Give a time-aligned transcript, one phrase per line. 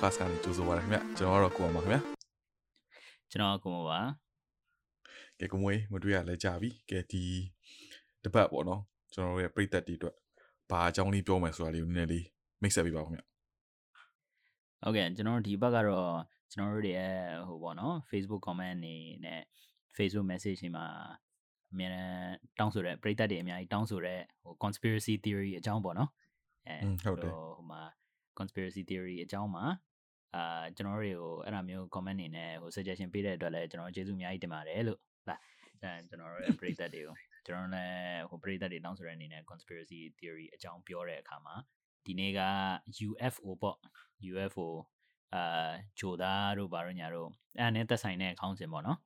[0.00, 1.98] podcast ကနေကြိုဆိုပါရခင်ဗျကျွန်တော်ကတော့ကိုအောင်ပါခင်ဗျ
[3.30, 4.00] ကျွန်တော်ကိုမပါ
[5.38, 7.22] ကဲကိုမွေးမတွေ့ရလဲကြာပြီကဲဒီ
[8.24, 8.80] တပတ်ပေါ့နော်
[9.14, 10.14] ကျွန်တော်တို့ရဲ့ပရိသတ်တွေအတွက်
[10.70, 12.26] ဘာအကြောင်းလေးပြောမယ်ဆိုတာလေးကိုနည်းနည်းလေး
[12.62, 13.22] မိတ်ဆက်ပေးပါဦးခင်ဗျ
[14.82, 16.10] ဟုတ်ကဲ့ကျွန်တော်တို့ဒီဘက်ကတော့
[16.52, 17.14] ကျွန်တော်တို့တွေရဲ့
[17.48, 19.40] ဟိုပေါ့နော် Facebook comment နေနဲ့
[19.96, 20.86] Facebook message တွေမှာ
[21.72, 22.08] အများနဲ့
[22.58, 26.10] တောင်းဆိုတဲ့ပရိသတ်တွေအများကြီးတောင်းဆိုတဲ့ဟို conspiracy theory အကြောင်းပေါ့နော်
[26.66, 27.82] အဲอืมဟုတ်တယ်ဟိုမှာ
[28.38, 29.64] conspiracy theory အကြောင်းမှာ
[30.36, 35.40] အာကျွန်တော်တို့တွေကိုအဲ့ဒါမျိုး comment နေနဲ့ဟို suggestion ပေးတဲ့အတွက်လည်းကျွန်တော်ကျေးဇူးအများကြီးတင်ပါတယ်လို့လား
[35.82, 37.16] အဲကျွန်တော်တို့ရဲ့ပရိသတ်တွေကို
[37.46, 41.54] ကျွန်တော်လည်းဟိုပရိသတ်တွေတောင်းဆိုတဲ့အနေနဲ့ conspiracy theory အကြောင်းပြောတဲ့အခါမှာ
[42.04, 42.40] ဒီနေ့က
[43.08, 43.76] UFO ပေါ့
[44.30, 44.68] UFO
[45.34, 48.98] အာဂျိုသားတို့ဘာလို့ညာတို့အဲ့ဒါနဲ့သက်ဆိုင်တဲ့ခေါင်းစဉ်ပေါ့နော်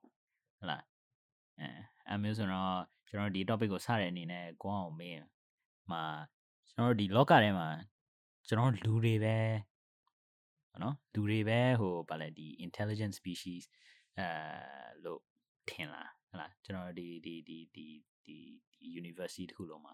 [0.59, 0.83] ဟုတ်လား
[1.61, 1.69] အဲ
[2.11, 5.21] အမျိုးဆိုတော့ကျွန်တော်ဒီ topic ကိုစတဲ့အနေနဲ့ကိုအောင်မေး
[5.91, 6.03] မှာ
[6.69, 7.69] ကျွန်တော်တို့ဒီလောကထဲမှာ
[8.47, 9.74] ကျွန်တော်တို့လူတွေပဲဟုတ်
[10.84, 13.64] နော်လူတွေပဲဟိုဗာလဲဒီ intelligent species
[14.20, 14.28] အဲ
[15.04, 15.22] လို့
[15.70, 17.86] ထင်လားဟုတ်လားကျွန်တော်ဒီဒီဒီဒီ
[18.26, 18.38] ဒီ
[19.02, 19.94] university တခုလုံးမှာ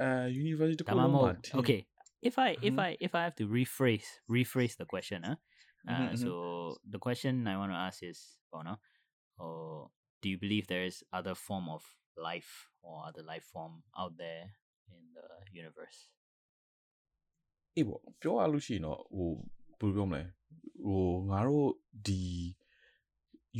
[0.00, 0.08] အဲ
[0.44, 1.80] university တ ဒါ ခု မှ လုံး မဟုတ် မှာထင် okay
[2.28, 2.80] if i if Mhm.
[2.86, 5.36] i if i have to rephrase rephrase the question huh?
[5.92, 6.16] uh, Mhm, mhm.
[6.22, 6.30] so
[6.94, 8.18] the question i want to ask is
[8.54, 8.74] oh no
[9.44, 9.80] oh
[10.22, 11.82] do you believe there is other form of
[12.28, 12.52] life
[12.86, 14.44] or other life form out there
[14.96, 15.28] in the
[15.60, 15.98] universe
[17.75, 19.29] အေးပေါ့ပြောရလို့ရှိရင်တော့ဟို
[19.79, 20.21] ဘယ်လိုပြောမလဲ
[20.85, 21.69] ဟိုငါတို့
[22.07, 22.21] ဒီ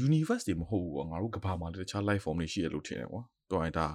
[0.06, 3.88] universe တွေမဟုတ်ဘူးကွာငါတို့ကဘာမှာတခြား life form တွေရှိရလို့ထင်တယ်ကွာတော်ရင်ဒါ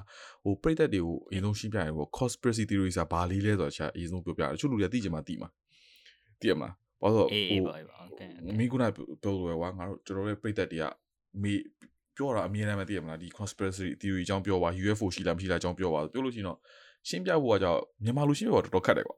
[0.45, 5.48] ဟိုပြိသက်တွေကိုအရင်ဆုံးရှင်းပြရင်ပေါ့ conspiracy theory ဆိုတာဘာလေးလဲဆိုတာချာအရင်ဆုံးပြောပြတယ်တချို့လူတွေသိချင်မှသိမှာ
[6.41, 10.84] သိရမလားဘာလို့အေးဟိုပါအေးပါ okay မင်းကနာပြောလို့ကွာငါတို့ကျွန်တော်ရဲ့ပြိသက်တွေက
[11.42, 11.61] မေး
[12.17, 16.58] ပြောတာအမြဲတမ်းမသိရမလားဒီ conspiracy theory အကြောင်းပြောပါ UFO ရှိလားမရှိလားအကြောင်းပြောပါပြောလို့ရှိရင်တော့
[17.08, 19.17] ရှင်းပြဖို့ကကြောင့်မြန်မာလူရှင်းပြဖို့တော်တော်ခက်တယ်ကွာ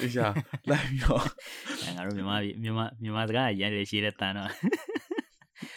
[0.00, 0.26] တေချာ
[0.70, 1.22] လိုက်ပြီးတော့
[1.82, 4.50] အဲငါတို့မြန်မာပြည်မြန်မာမြန်မာစကားရရရှိတဲ့တန်တော့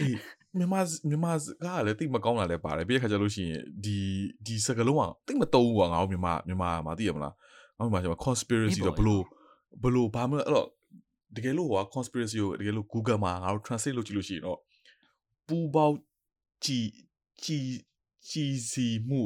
[0.01, 0.18] အေး
[0.57, 0.79] မြန်မာ
[1.09, 1.31] မြန်မာ
[1.63, 3.97] ကလည်းတိတ်မကောင်းတာလည်းပါတယ်ပြီးတဲ့ခါကျလို့ရှိရင်ဒီ
[4.45, 7.34] ဒီစကလုံးကတိတ်မတုံးဘူးကွာငါတို့မြန်မာမြန်မာမှာသိရမလား
[7.78, 9.24] ငါတို့မြန်မာကျတော့ conspiracy တော့ဘလို့
[9.84, 10.68] ဘလို့ဘာမှအဲ့တော့
[11.35, 14.59] တကယ်လို့ဟိုက conspiracy ကိုတကယ်လို့ Google မှာငါတို့ translate လုပ်ကြည့်လို့ရှိရင်တော့
[15.47, 15.88] ပူပေါ
[16.66, 16.88] ကြည်
[17.44, 17.66] ကြည်
[18.30, 19.22] ကြည်စီမှု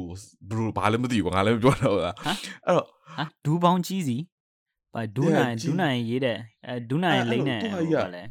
[0.50, 2.36] ဘလို့ဘာလည်းမသိဘူးကွာငါလည်းမပြောတော့ဘူးလားဟမ်
[2.66, 2.86] အဲ့တော့
[3.16, 4.18] ဟာဒူးပေါင်းကြီးစီ
[4.94, 6.38] ဘာဒူး Yeah, နိုင်ကြီးဒူးနိုင်ရေးတဲ့
[6.68, 8.24] အဲဒူးနိုင်အဲ့လိမ့်အဲ့နဲ့လိုဟိုသူ့ဟာကြီးကဘာလဲ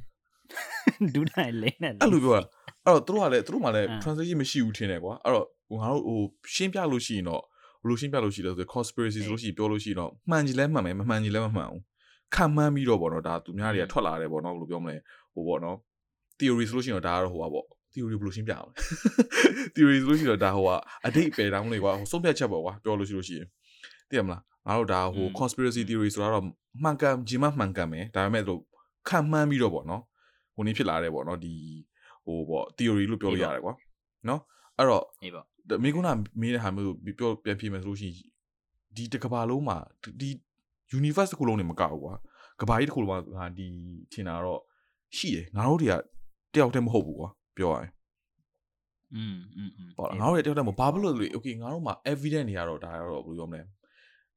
[1.15, 2.49] ဒူးနိုင်လိမ့်နဲ့အဲ့လိုပြောတာ
[2.87, 6.21] အဲ့တော့သူတို့ကလည်းသူတို့မှလည်းအင်း translation မရှိဘူးထင်တယ်ကွာအဲ့တော့ဟိုငါတို့ဟို
[6.55, 7.43] ရှင်းပြလို့ရှိရင်တော့
[7.83, 11.83] ဘယ်လိုရှင်းပြလို့ရှိလဲဆိုတော့ conspiracy ဆိုလို့ရှိရင်ပြောလို့ရှိရင်တော့မှန်ကြီးလဲမှန်မယ်မမှန်ကြီးလဲမမှန်ဘူး
[12.35, 14.97] ခံမှန်းပြီးတော့ပေါ့နော်ဒါသူများတွေကထွက်လာတယ်ပေါ့နော်ဘယ်လိုပြောမလဲ
[15.35, 15.77] ဟိုပေါ့နော်
[16.39, 18.75] theory ဆိုလို့ရှိရင်တော့ဒါကတော့ဟိုပါပေါ့ theory ဘယ်လိုရှင်းပြအောင်လဲ
[19.75, 20.71] theory ဆိုလို့ရှိရင်တော့ဒါဟိုက
[21.07, 23.47] အတိတ်ပဲတောင်းလေးကွာဟိုဆုံးဖြတ်ချက်ပေါ့ကွာပြောလို့ရှိလို့ရှိရင်
[24.09, 26.45] သိရမလားငါတို့ဒါဟို conspiracy theory ဆိုတာတော့
[26.83, 28.55] မှန်ကန်ဂျင်မမှန်ကန်မယ်ဒါပေမဲ့သူ
[29.09, 30.03] ခံမှန်းပြီးတော့ပေါ့နော်
[30.55, 31.53] ဟိုနေ့ဖြစ်လာတယ်ပေါ့နော်ဒီ
[32.25, 33.75] ဟိုပေါ့ theory လို့ပြောလို့ရတယ်ကွာ
[34.29, 34.41] နော်
[34.79, 38.29] အဲ့တော့အေးပေါ့ဒါမိကုနာမေးတဲ့ဟာမျိုးပြောပြန်ပြမယ်ဆိုလို့ရှိရင်
[38.97, 39.77] ဒီတစ်ကဘာလုံးမှာ
[40.21, 40.31] ဒီ
[40.99, 42.15] universe တစ်ခုလုံးနေမကဘူးကွာ
[42.61, 43.67] ကဘာကြီးတစ်ခုလုံးမှာဒီ
[44.13, 44.61] ထင်တာတော့
[45.17, 45.95] ရှိတယ်ငါတို့တွေက
[46.55, 47.92] တယောက်တည်းမဟုတ်ဘူးကွာ ပြောရရင်
[49.16, 53.62] อืมอืมอืม ပေါ့လားငါတို့တွေတယောက်တည်းမဟုတ်ဘာဖြစ်လို့လဲ okay ငါတို့မှာ evidence တွေကတော့ဒါကတော့ဘယ်လိုပြောမလဲ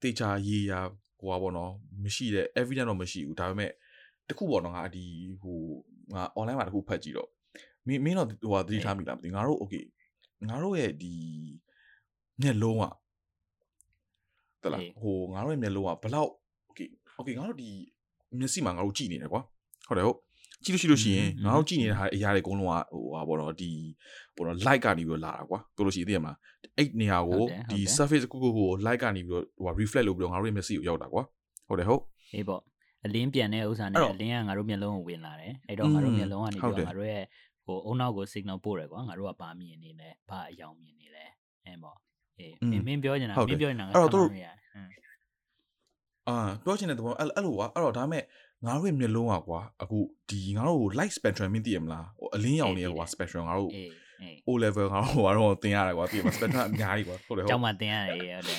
[0.02, 0.80] တေချာရေးရာ
[1.18, 1.72] ဟိုပါပေါ့နော်
[2.04, 3.70] မရှိတဲ့ evidence တော့မရှိဘူးဒါပေမဲ့
[4.28, 5.04] တခုပေါ့နော်ငါဒီ
[5.42, 5.58] ဟို
[6.14, 7.28] ငါ online မှာတခုဖတ်ကြည့်တော့
[7.86, 9.84] မင်းမင်းတော့ဟိုဟာသတိထားမိလားမသိဘူးငါတို့ okay
[10.48, 11.12] ငါတို့ရဲ့ဒီ
[12.42, 12.92] မျက်လုံးอ่ะ
[14.62, 16.30] တလားဟိုငါတို့ရဲ့မျက်လုံးอ่ะဘလောက်
[16.68, 17.70] okay okay ငါတို့ဒီ
[18.38, 19.42] မျက်စိမှာငါတို့ကြည့်နေတယ်ကွာ
[19.88, 20.18] ဟုတ်တယ်ဟုတ်
[20.63, 23.71] ကြည့်လို့ရှိလို့ရှိရင်ငါတို့ကြည့်နေတဲ့ဟာအရာတွေအကုန်လုံးကဟိုဟာပေါ့နော်ဒီ
[24.35, 26.37] ပေါ့နော် light ကနေပြီးတော့လာတာကွာပြောလို့ရှိရင်သိရမလား
[26.77, 31.23] အဲ့နေရာကိုဒီ surface ကိုကို light ကနေပြီးတော့ဟို reflect လုပ်ပြီးတော့ငါတို့ရဲ့မျက်စိကိုရောက်တာကွာ
[31.67, 32.01] ဟုတ်တယ်ဟုတ်
[32.33, 32.61] အေးပေါ့
[33.05, 37.23] အလင်းပြန်တဲ့ဥစ္စာနဲ့အလင်းကငါတို့မျက်လုံးကိုဝင်လာတယ်အဲ့တော့ငါတို့မျက်လုံးကနေပြီးတော့ငါတို့ရဲ့
[37.65, 41.25] ဟိုအုံနောက်ကို signal ပို့တယ်ကွာငါတို့ကဘာမြင်နေလဲဘာအယောင်မြင်နေလဲ
[41.65, 41.97] အဲပေါ့
[42.39, 44.47] အေးမင်းမင်းပြောနေတာမင်းပြောနေတာငါတို့ရ
[46.29, 48.23] အာပြောချင်တဲ့သဘောအဲ့အဲ့လိုကွာအဲ့တော့ဒါမဲ့
[48.64, 49.98] ငါတို့ရဲ့မျက်လုံးอ่ะကွာအခု
[50.30, 53.90] ဒီငါတို့ light spectrum မင်းသိရမလားဟိုအလင်းရောင်နေကွာ spectrum ငါတို့ အေး
[54.22, 58.58] အေး O level ငါတို့ဟိုကတော့တင်ရတယ်ကွာသိရမလား spectrum အများကြီးကွာဟုတ်တယ်ဟုတ် ကျောင်းမှာတင်ရတယ်အေးဟုတ်တယ်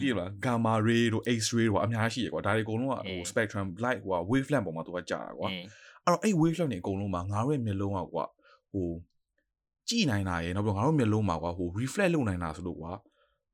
[0.00, 5.64] သိရမလား gamma ray တို့ x ray တို့အများကြီးရှိရကွာဒါတွေအကုန်လုံးကဟို အေး spectrum light ဟို wavelength ပေါ်မှာသူကကြာတာကွာ အေး
[6.04, 8.24] အဲ့တော့အဲ့ wavelength တွေအကုန်လုံးမှာငါတို့ရဲ့မျက်လုံးอ่ะကွာ
[8.72, 8.88] ဟို
[9.88, 12.92] ကြည်နိုင်တာရယ်နောက်ပြီးငါတို့မျက်လုံးမှာကွာဟို reflect လုပ်နိုင်တာဆိုလို့ကွာ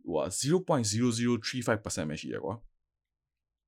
[0.07, 2.55] ဟို0.0035%ပဲရှိရကွာ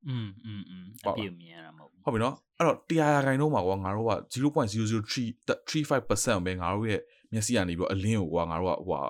[0.09, 7.01] อืมอืมอืม ပေါ့ အ လား ပြည့်မြင်ရတာမဟုတ်ဘူး ဟုတ်ပြီနော်အဲ့တော့100ရာခိုင်နှုန်းမှာကွာငါတို့က0.00335%ပဲငါတို့ရဲ့
[7.33, 9.03] မျက်စိကနေပြီးတော့အလင်းကိုကွာငါတို့ကဟိုဟာ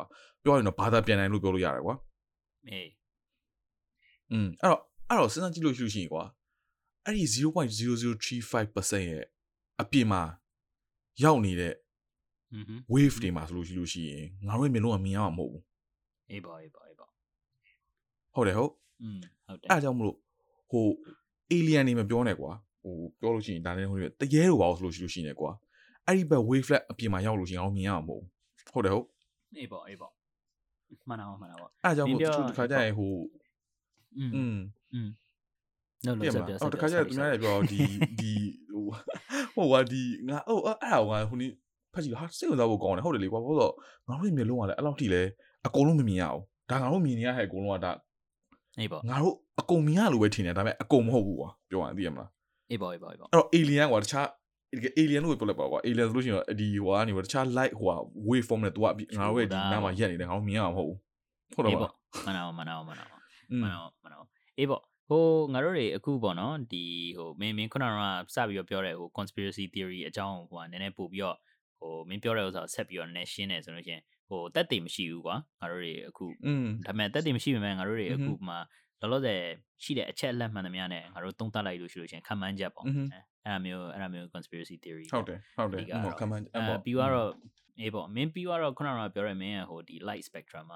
[0.42, 1.94] ပြောရင်တော့ဘာသာပြန်နိုင်လို့ပြောလို့ရတယ်ကွာ
[2.68, 2.88] အေး
[4.32, 6.24] อืมအဲ့တော့ အဲ့တော့စဉ်းစားကြည့်လို့ရှိလို့ရှိရင်ကွာ
[7.04, 9.24] အဲ့ဒီ0.0035%ရဲ့
[9.80, 10.22] အပြင်မှာ
[11.24, 11.74] ရောက်နေတဲ့
[12.54, 15.64] อือฮึ wave တွေမှာဆိုလို့ရှိလို့ရှိရင်ငါတို့ရဲ့မျက်လုံးကမြင်ရမှာမဟုတ်ဘူး
[16.30, 17.06] အေးပါအေးပါအေးပါ
[18.34, 18.72] ဟုတ်တယ်ဟုတ်
[19.02, 20.16] อืมဟုတ်တယ် အဲ့ဒါကြောင့်မလို့
[20.70, 20.86] ဟို
[21.52, 22.50] alien တွေမပြောနဲ့ကွာ
[22.82, 25.50] ဟိုပြောလို့ရှိရင်ဒါလည်းဟိုတကယ်လို့ပါဆိုလို့ရှိလို့ရှိနေကွာ
[26.06, 29.06] အဲ့ဒီဘက် wave flat အပြင်မှာရောက်လို့ရှိရင်ငါတို့မြင်ရမှာမဟုတ်ဘူးဟုတ်တယ်ဟုတ်
[29.56, 30.08] အေးပါအေးပါ
[31.08, 33.12] မှန်တာပါမှန်တာပါ အဲ့ဒါကြောင့်မ နင်ပြော လို့တချို့တစ်ခါကျရင်ဟို
[34.18, 35.08] อืม อืม
[36.04, 37.20] လို့ ပြ လို့ မ ဆက် လား ပြောဆက် အော်တ ပြော ခါကျရင် sorry, သူ sorry.
[37.20, 37.78] များလည်းပြောဒီ
[38.18, 38.32] ဒီ
[39.54, 41.50] ဟိုဟိုကဒီငါအိုးအဲ့ဒါကဟိုနေ့
[41.92, 43.68] ဖတ်ကြည့်ဟာစိတ်ဝင်စားဖို့ကောင်းတယ်ဟုတ်တယ်လေကွာဘာလို့လဲ
[44.08, 45.22] ငါတို့ရဲ့မျက်လုံးကလည်းအဲ့လောက်ထိလဲ
[45.66, 46.40] အကုန်လုံးမမြင်ရအောင်
[46.70, 47.92] ဒါငါတို့မြင်နေရတဲ့အကုန်လုံးကဒါ
[48.80, 52.30] အေးပါ ငါတို့အကုန်မြင်ရလို့ပဲထင်တယ်ဒါပေမဲ့အကုန်မဟုတ်ဘူးကွာပြောရရင်သိရမလား
[52.70, 54.26] အေးပါအေးပါအေးပါ အဲ့တော့ alien ကွာတခြား
[54.98, 57.92] alien လို့ပြောလိုက်ပါကွာ alien ဆိုလို့ရှိရင်တော့ဒီဟိုကနေတခြား light ဟိုက
[58.28, 58.90] wave form နဲ့ तू ကငါ
[59.30, 60.98] တို့ရဲ့ဒီနားမှာရက်နေတယ်ငါတို့မြင်ရမှာမဟုတ်ဘူး
[61.54, 61.90] ဟုတ်တယ် အေး ပါ ပါ
[62.26, 63.16] မှန်တာပါမှန်တာပါမှန်တာပါ
[63.50, 64.26] อืม မှန်တော့မှန်တော့
[64.58, 66.84] အေးပေါ့ဟိုငါတို့တွေအခုပေါ့နော်ဒီ
[67.18, 67.90] ဟိုမင်းမင်းခုနက
[68.34, 71.36] စပြီးတော့ပြောတဲ့ဟို conspiracy theory အကြောင်းဟိုကနည်းနည်းပို့ပြီးတော့
[71.80, 76.25] ဟိုမင်းပြောတဲ့ဥစ္စာကိုဆက်ပြီးတော့နည်းရှင်းနေဆိုလို့ရှိရင် ဟိုတက်တည်မရှိဘူးကွာငါတို့တွေအခု
[76.85, 78.55] ဒါပေမဲ့တက်တည်မရှိပေမဲ့ငါတို့တွေအခုမှ
[79.01, 79.41] လောလောဆယ်
[79.83, 87.31] ရှိတဲ့အချက်အလက်မှန်သမျှနဲ့ငါတို့သုံးသပ်လိုက်လို့ရှိလို့ရှင်ခံမှန်းချက်ပေါ့အဲ့ဒါမျိုးအဲ့ဒါမျိုး conspiracy theory ဟုတ်တယ်ဟုတ်တယ်ဟိုခံမှန်းအဲ့ပေါ့ပြီးတော့
[87.79, 90.75] အေးပေါ့မင်းပြီးတော့ခုနကပြောရမင်းဟိုဒီ light spectrum က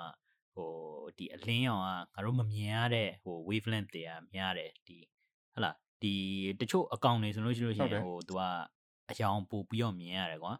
[0.55, 0.71] ဟို
[1.17, 4.97] ဒီအလင်းရောင်ကငါတို့မမြင်ရတဲ့ဟို wavelength တွေကများတယ်ဒီ
[5.53, 5.71] ဟလာ
[6.01, 6.13] ဒီ
[6.59, 8.41] တချို့အကောင်တွေဆိုလို့ရှိလို့ရှင်ဟိုသူက
[9.11, 10.53] အယောင်ပို့ပြီးတော့မြင်ရတယ်ကွာ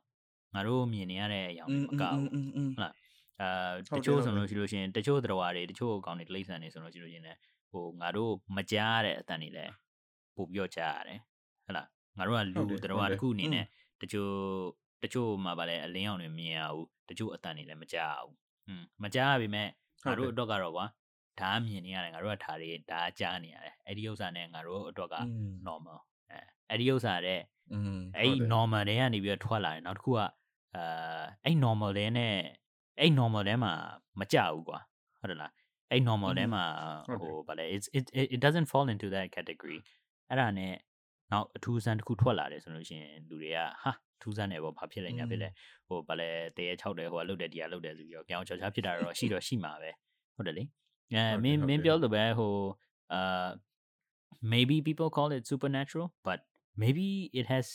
[0.55, 2.95] ငါတို့မြင်နေရတဲ့အယောင် อื တွေ ม မကဘူး อืมอืม ဟုတ်လား
[3.41, 7.39] အာ ဟုတ် တ တယ် ချို့ ဟုတ် ဆို တယ် လို့ရှိလို့ရှိရင်တချို့သတ္တဝါတွေတချို့အကောင်တွေတိရစ္ဆာန်တွေဆိုလို့ရှိလို့ရှိရင်လည်း
[7.73, 9.73] ဟိုငါတို့မကြားရတဲ့အတန်တွေလည်း
[10.37, 11.19] ပို့ပြီးတော့ကြားရတယ်
[11.65, 11.87] ဟုတ်လား
[12.19, 13.65] ငါတို့ကလူ ဟုတ်တယ် သတ္တဝါ ဟုတ်တယ် တစ်ခုအနေ อืม နဲ့
[14.01, 14.31] တချို့
[15.03, 18.35] တချို့မှာဗာလဲအလင်းအောင်တွေမြင်ရဘူးတချို့အတန်တွေလည်းမကြားရဘူး
[18.69, 19.69] อืมမကြားရပေမဲ့
[20.05, 20.87] ငါတို့အတွက်ကတော့ကွာ
[21.41, 25.99] ဒါကမြင်နေရတယ်ငါတို့ကဒါတွေဒါကကြားနေရတယ်အဲ့ဒီဥစ္စာနဲ့ငါတို့အတွက်က อืม normal
[26.31, 26.39] အဲ
[26.71, 27.41] အဲ့ဒီဥစ္စာတဲ့
[27.73, 30.21] อืม အဲ့ဒီ normal တွေကနေပြီးတော့ထွက်လာတယ်နောက်တစ်ခုက
[30.76, 32.34] အာအဲ့ normal တွေနဲ့
[33.00, 33.74] အဲ့ normal တွေမှာ
[34.20, 34.80] မကြဘူးကွာ
[35.20, 35.52] ဟုတ်တယ်လား
[35.92, 36.64] အဲ့ normal တွေမှာ
[37.08, 38.06] ဟုတ်တယ်ဟိုဗာလဲ it it
[38.36, 39.80] it doesn't fall into that category
[40.30, 40.74] အဲ့ဒါနဲ့
[41.32, 43.92] နောက်အထူးဆန်းတစ်ခုထွက်လာတယ်ဆိုလို့ရှိရင်လူတွေကဟာ
[44.22, 45.50] ထူးဆန်းတယ်ပေါ့ဘာဖြစ်လဲညာဖြစ်လဲ
[45.88, 49.92] ဟိုဗာလဲတရေ6တယ်ဟိုကလုတ်တယ်ဒီကလုတ်တယ်ဆိုပြီးတော့ကြောင်ချော်ချားဖြစ်တာတော့ရှိတော့ရှိမှာပဲ
[50.36, 50.64] ဟုတ်တယ်လေ
[51.14, 52.54] အဲဟုတ်တယ်မင်းဟုတ်မင်းတယ်ပြောလို့ပဲဟို
[53.14, 53.48] အာ
[54.54, 56.40] maybe people call it supernatural but
[56.84, 57.08] maybe
[57.40, 57.68] it has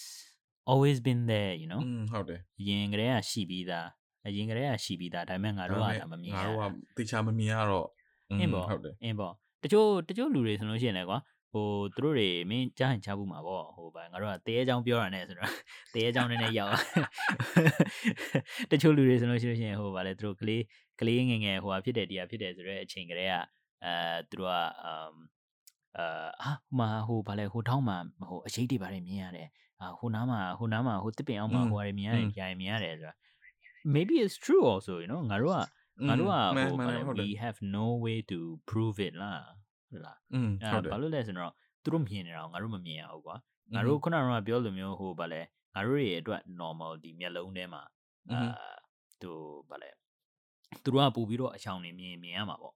[0.71, 3.89] always been there you know อืมဟုတ်တယ်အရင်ကတည်းကရှိပြီးသား
[4.27, 6.69] အရင်ကတည်းကရှိပြီးသားဒါပေမဲ့ငါတို့ကဒါမမြင်ငါရတို့ကတာ
[6.99, 7.87] တေချာမမြင်ရတော့
[8.41, 9.33] အင်းပေါ့ဟုတ်တယ်အင်းပေါ့
[9.63, 11.19] တချို့တချို့လူတွေဆိုလို့ရှိရင်လည်းကွာ
[11.53, 15.51] ဟိုသူတို့တွေမင်းကြားရင်ကြားဘူးမှာပေါ့ဟိုဗာငါတို့ကတဲရဲချောင်းပြောရတဲ့ဆိုတော့
[15.95, 16.75] တဲရဲချောင်းနည်းနည်းရောက်
[18.73, 20.63] တချို့လူတွေဆိုလို့ရှိရင်ဟိုဗာလေသူတို့ကလေး
[21.01, 23.35] ကလေးငယ်ငယ်ဟိုဟာဖြစ်တယ်ဒီဟာဖြစ်တယ်ဆိုတော့အချိန်ကလေးက
[23.85, 23.95] အဲ
[24.31, 25.13] သူတို့ကအမ်
[26.43, 29.51] အာဟိုမှာဟိုဗာလေဟိုထောင်းမှာဟိုအရေးတွေဗာလေမြင်ရတယ်အာ
[29.99, 33.15] ဟိုနားမှာဟိုနားမှာဟိုတစ်ပင်အောင်မှာဟိုရမြင်ရတယ်ကြာရမြင်ရတယ်ဆိုတာ
[33.95, 35.59] maybe it's true also you know ငါတို့က
[36.09, 38.39] ငါတို့ကဟို we have no way to
[38.71, 39.43] prove it လား
[39.91, 43.37] ဟုတ်လားอืมဟုတ်တယ်ဘာလို့လဲဆိုတော့သူတို့မြင်နေတာငါတို့မမြင်ရဘူးကွာ
[43.75, 45.41] ငါတို့ခုနကပြောလိုမျိုးဟိုဗာလဲ
[45.75, 47.83] ငါတို့တွေအတွက် normal ဒီမျက်လုံးထဲမှာ
[48.31, 48.41] အာ
[49.23, 49.31] သူ
[49.71, 49.91] ဗာလဲ
[50.83, 52.75] သူတို့ကပို့ပြီးတော့အချောင်နေမြင်မြင်ရမှာပေါ့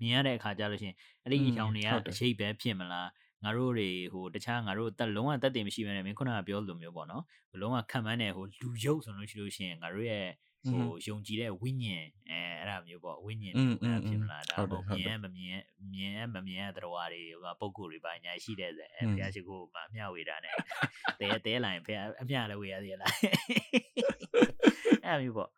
[0.00, 3.08] မြင်ရတဲ့အခါကျလို့ရှင်အဲ့ဒီအချောင်တွေကတရှိပဲဖြစ်မလား
[3.44, 10.26] ငါတို့တွေဟိုတခြားငါတို့တက်လုံးဝတက်တင်မရှိဘဲနဲ့မင်းခုနကပြောလိုမျိုးပေါ့နော်ဘလုံးဝခံမှန်းတဲ့ဟိုလူရုပ်ဆိုလို့ရှိလို့ရှိရင်ငါတို့ရဲ့
[10.68, 15.60] ဟိုယုံကြည်တဲ့ဝိညာဉ်အဲအဲ့ဒါမျိုးပေါ့ဝိညာဉ်အဲ့ဖြစ်မလားဒါပေါ့မြင်မမြင်
[15.92, 20.54] မြင်မမြင်တဲ့တော်ရီဟိုပုံကိုယ်တွေပါညာရှိတဲ့ဆဲဘုရားရှိခိုးမှာမျှဝေတာနဲ့
[21.20, 23.12] တဲတဲလိုက်ဘုရားအမျှလည်းဝေရသေးလား
[25.04, 25.50] အဲ့မျိုးပေါ့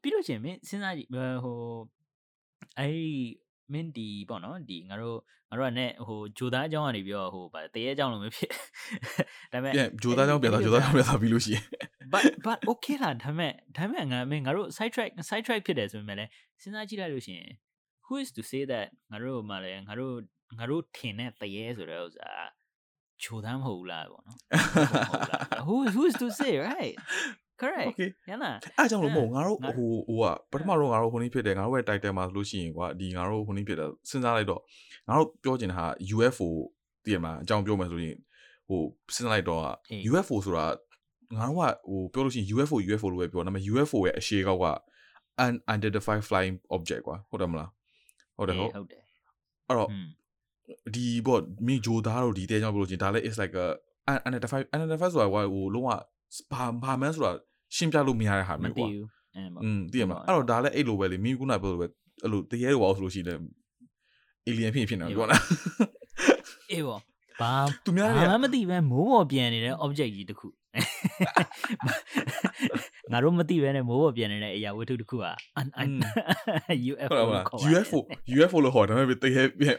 [0.00, 1.08] ပြီးလို့ရှင်မင်းစဉ်းစားကြည့်
[1.44, 1.58] ဟို
[2.78, 2.96] အဲ့
[3.72, 5.18] မင်းဒီပေါ့နော်ဒီငါတို့
[5.50, 8.50] ငါတို့ကနဲ့ဟိုဂျိုသားအကြောင်းကနေပြီးတော့ဟိုဗာတဲရဲအကြောင်းလိုမျိုးဖြစ်
[9.52, 11.64] ဒါပေမဲ့ပြန်ဂျိုသားကြောင့်ပြန်သွားဂျိုသားကြောင့်ပြန်သွားပြီးလို့ရှိရင်
[12.12, 16.30] but but okay လားဒါပေမဲ့ဒါပေမဲ့ငါမင်းငါတို့ side track side track ဖြစ်တယ်ဆိုပေမဲ့လည်း
[16.60, 17.50] စဉ်းစားကြည့်လိုက်လို့ရှိရင်
[18.06, 20.14] who is to say that ငါတို့မှလည်းငါတို့
[20.58, 22.30] ငါတို့ထင်တဲ့တရေဆိုတဲ့ဥစ္စာ
[23.22, 24.38] ချိုသားမဟုတ်ဘူးလားပေါ့နော်
[25.66, 26.94] who who is to say right
[27.60, 34.60] correct okay ရလားအဲ့ကြောင့်လို့မဟုတ်ငါတို့ငါဟိုဟိုကပထမတော့ငါတို့ဟိုနေ့ဖြစ်တယ်ငါတို့ရဲ့ title မှာဆိုလို့ရှိရင်ကွာဒီငါတို့ဟိုနေ့ဖြစ်တယ်စဉ်းစားလိုက်တော့
[35.08, 36.48] ငါတို့ပြောချင်တာဟာ UFO
[37.04, 38.16] တည်ရမလားအကြောင်းပြောမယ်ဆိုရင်
[38.68, 38.80] ဟို
[39.14, 40.66] စဉ်းစားလိုက်တော့အေး UFO ဆိုတာ
[41.38, 44.66] ငါတို့ကဟိုပြောလို့ရှိရင် UFO UFO လို့ပဲပြောဒါပေမဲ့ UFO ရဲ့အရှိကောက်က
[45.44, 47.70] unidentified flying object ကွာဟုတ်တယ်မလား
[48.36, 49.02] ဟုတ်တယ်ဟုတ်ဟုတ်တယ်
[49.68, 50.06] အဲ့တော့อืม
[50.94, 53.66] ဒီပေါ့မိဂျိုသားတို့ဒီတဲကြောင့်ပြောလို့ချင်းဒါလည်း is like a
[54.10, 55.90] unidentified unidentified ဆိုတာဟိုဟိုလုံးဝ
[56.52, 57.32] ဘာဘာမှန်းဆိုတာ
[57.76, 58.88] ရှင်းပြလို့မရတဲ့ဟာမျိုးကွာ
[59.64, 61.86] อืมသိရမလားအဲ့တော့ဒါလည်းအဲ့လိုပဲလေမင်းကုနာပြောလို့ပဲ
[62.22, 63.34] အဲ့လိုတရေတော့ဘာလို့ဆိုလို့ရှိလဲ
[64.46, 65.42] အေလီယန်ဖြစ်ဖြစ်နေတယ်ပြောလား
[66.70, 67.00] အေးပေါ့
[67.40, 67.52] ဘာ
[67.84, 70.48] သူများဘာမှမသိပဲမိုးပေါ်ပြန်နေတဲ့ object ကြီးတစ်ခု
[73.12, 75.26] ငါတို့မသိပဲနဲ့မိုးပေါ်ပြန်နေတဲ့အရာဝတ္ထုတစ်ခုက
[76.90, 77.22] UFO
[77.70, 77.98] UFO
[78.36, 79.76] UFO လို့ဟောတယ်ဒါပေမဲ့တကယ်ပြန်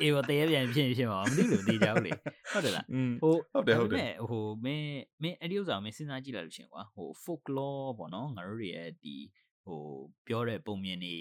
[0.00, 2.12] အေးတော့တရေပြန်ဖြစ်ဖြစ်မှာမသိလို့သိကြဘူးလေ
[2.52, 2.84] ဟုတ်တယ်လား
[3.22, 9.16] ဟိုဟုတ်တယ်ဟုတ်တယ်ဟိုမင်းမင်းအဲ့ဒီဥစ္စာကိုမင်းစဉ်းစားကြည့်လိုက်လို့ရှင်ကွာဟို folklore ပေါ့နော်ငါတို့တွေရဲ့ဒီ
[9.64, 9.80] ဟို
[10.26, 11.16] ပြောတဲ့ပုံမြင်တွေ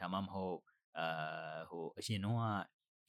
[0.00, 0.58] ဒါမှမဟုတ်
[0.98, 2.44] အာဟိုအရှင်တုန်းက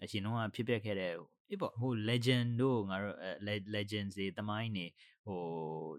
[0.04, 1.12] အရှင်တုန်းကဖြစ်ပျက်ခဲ့တဲ့
[1.50, 3.18] အေးပေါ့ဟို legend တို့ငါတို့
[3.76, 4.86] legend တွေတမိုင်းနေ
[5.26, 5.42] ဟို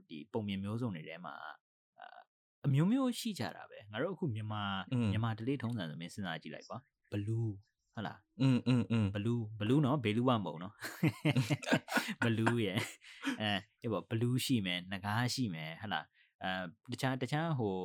[0.09, 1.35] ဒီပုံမြင်မျိုးစုံတွေထဲမှာ
[2.66, 4.62] အမျိုးမျိုးရှိကြတာပဲငါတို့အခုမြန်မာ
[5.11, 6.78] မြန်မာဒလေးထုံးစံဆိုမင်းစဉ်းစားကြည့်လိုက်ကွာ
[7.12, 7.50] blue
[7.95, 10.73] ဟုတ်လား อืมอืมอืม ဘလူးဘလူးနော်ဘေလူးဝမဟုတ်နော်
[12.25, 12.79] ဘလူးရယ်
[13.41, 13.50] အဲ
[13.81, 16.05] အေးပေါ့ဘလူးရှိမယ်ငကားရှိမယ်ဟဟလား
[16.43, 17.75] အဲတခြားတခြားဟို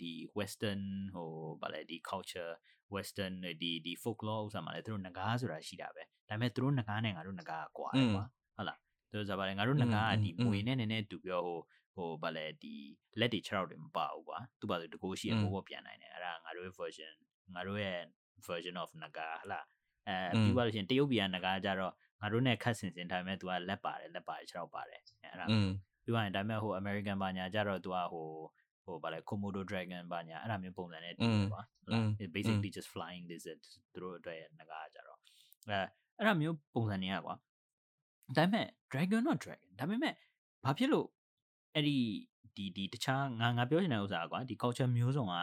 [0.00, 0.82] ဒီ western
[1.14, 1.28] ဟို
[1.62, 2.52] ဗာလဲဒီ culture
[2.94, 8.24] western ဒီဒီ folklore ဥစ္စာမှာလဲသူတို့ငကားဆိုတာရှိတာပဲဒါပေမဲ့သူတို့ငကားနဲ့ငါတို့ငကားကွာတယ်ကွာ
[8.56, 8.78] ဟုတ်လား
[9.10, 11.58] သူတို့ဆိုဗာလဲငါတို့ငကားကဒီမွေနဲ့နည်းနည်းတူပြောဟို
[11.94, 12.74] ဟိုဗာလဲဒီ
[13.20, 17.14] လက်တွေခြေထောက်တွေမပါဘူးကွာသူပါသူတကိုးရှိရဘောဘောပြန်နိုင်တယ်အဲ့ဒါငါတို့ရဲ့ version
[17.54, 18.00] ငါတို့ရဲ့
[18.49, 19.65] version of ငကားဟလား
[20.07, 25.69] အဲပြီးသွားလို့ရှိရင်တရုတ်ပြည်ကငကားကြတော့ငါတို့နဲ့ခတ်ဆင်ဆင်ထားမယ်သူကလက်ပါတယ်လက်ပါတယ်ခြေထောက်ပါတယ်အဲအဲ့ဒါอืม
[26.03, 28.27] ပြီးသွားရင်ဒါပေမဲ့ဟို American ဘာညာကြတော့သူကဟို
[28.83, 33.59] ဟိုဗာလဲ Komodo dragon ဘာညာအဲ့ဒါမျိုးပုံစံနဲ့တူတယ်ကွာဟုတ်လား it basically just flying lizard
[33.93, 35.19] သူတို့အတွက်ငကားကြတော့
[35.67, 35.79] အဲ
[36.17, 37.35] အဲ့ဒါမျိုးပုံစံတွေကကွာ
[38.37, 40.13] ဒါပေမဲ့ dragon not dragon ဒါပေမဲ့
[40.63, 41.07] ဘာဖြစ်လို့
[41.75, 41.97] အဲ့ဒီ
[42.55, 45.33] ဒီဒီတခြားငါငါပြောချင်တဲ့ဥစ္စာကွာဒီ culture မျိုးစုံက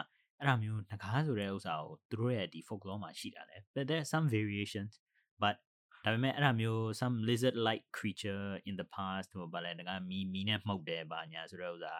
[0.41, 3.57] အဲ့ဒါမျိုးငကားဆိုတဲ့ဥစ္စာကိုသူတို့ရဲ့ဒီ folklore မှာရှိတာလေ
[3.89, 4.93] there some variations
[5.41, 5.55] but
[6.03, 11.93] ဒါပေမဲ့အဲ့ဒါမျိုး some lizard like creature in the past ဟိုဘာလဲငကားမီမီနဲ့မှုတ်တယ်ဗာညာဆိုတဲ့ဥစ္စာ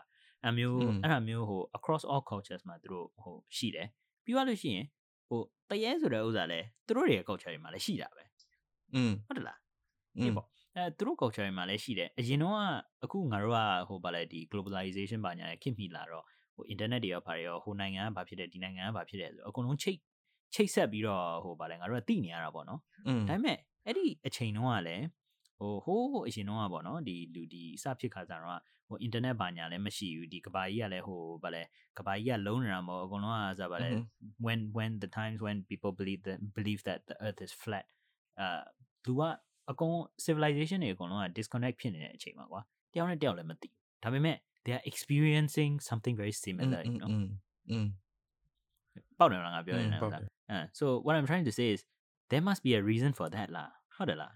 [0.44, 3.88] အဲ့မျိုးအဲ့ဒါမျိုးဟို across all cultures မှာသူတို့ဟိုရှိတယ်
[4.24, 4.86] ပြီးသွားလို့ရှိရင်
[5.28, 8.24] ဟိုတရဲဆိုတဲ့ဥစ္စာလဲသူတို့ရဲ့ culture တွေမှာလည်းရှိတာပဲ
[8.96, 9.60] อืมဟုတ်တယ်လား
[10.24, 12.58] ဒီပေါ့အဲသူတို့ culture တွေမှာလည်းရှိတယ်အရင်တော့
[13.04, 20.00] အခုငါတို့ကဟိုဗာလဲဒီ globalization ဘာညာနဲ့ခင်မိလာတော့ ဟို internet တွေရောဗာတွေရောဟိုနိုင်ငံကဘာဖြစ်တယ်ဒီနိုင်ငံကဘာဖြစ်တယ်ဆိုအကုန်လုံးချိတ်
[20.54, 25.06] ချိတ်ဆက်ပြီးတော့ဟိုဗာလဲငါတို့ကသိနေရတာပေါ့နော်อืมဒါပေမဲ့အဲ့ဒီအချိန်တုန်းကလည်း
[25.60, 31.64] ဟိုဟိုးအရင်တုန်းကပေါ့နော်ဒီလူဒီစဖြစ်ခါစားတော့ဟို internet ဘာညာလည်းမရှိဘူးဒီကဘာကြီးကလည်းဟိုဗာလဲ
[31.98, 33.90] ကဘာကြီးကလုံးနေတာမဟုတ်အကုန်လုံးကစားဗာလဲ
[34.46, 37.86] when when the times when people believe that believe that the earth is flat
[38.40, 38.62] အာ
[39.06, 39.22] လူက
[39.72, 42.62] အကုန် civilization တွေအကုန်လုံးက disconnect ဖြစ်နေတဲ့အချိန်မှာကွာ
[42.94, 47.10] တယောက်နဲ့တယောက်လည်းမသိဘူးဒါပေမဲ့ they are experiencing something very similar you know
[49.18, 51.80] ပေါ့နော်ငါပြောနေတာဟုတ်လားအဲ so what i'm trying to say is
[52.32, 54.34] there must be a reason for that လားဟုတ်တယ်လား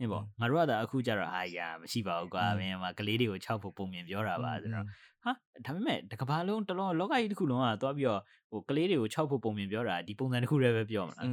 [0.00, 4.84] ညပေါ့ငါတို့ကဒါအခုကြတော့အာရမရှိပါဘူးကွာဘယ်မှာကလေးတွေကိုခြောက်ဖို့ပုံမြင်ပြောတာပါဆိုတော့
[5.24, 5.32] ဟာ
[5.66, 11.26] ဒါပေမဲ့တကဘာလုံးတလုံးလောကကြီးတစ်ခုလုံးကသွားပြီးတော့ဟိုကလေးတွေကိုခြောက်ဖို့ပုံမြင်ပြောတာဒီပုံစံတစ်ခုတည်းပဲပြောမလား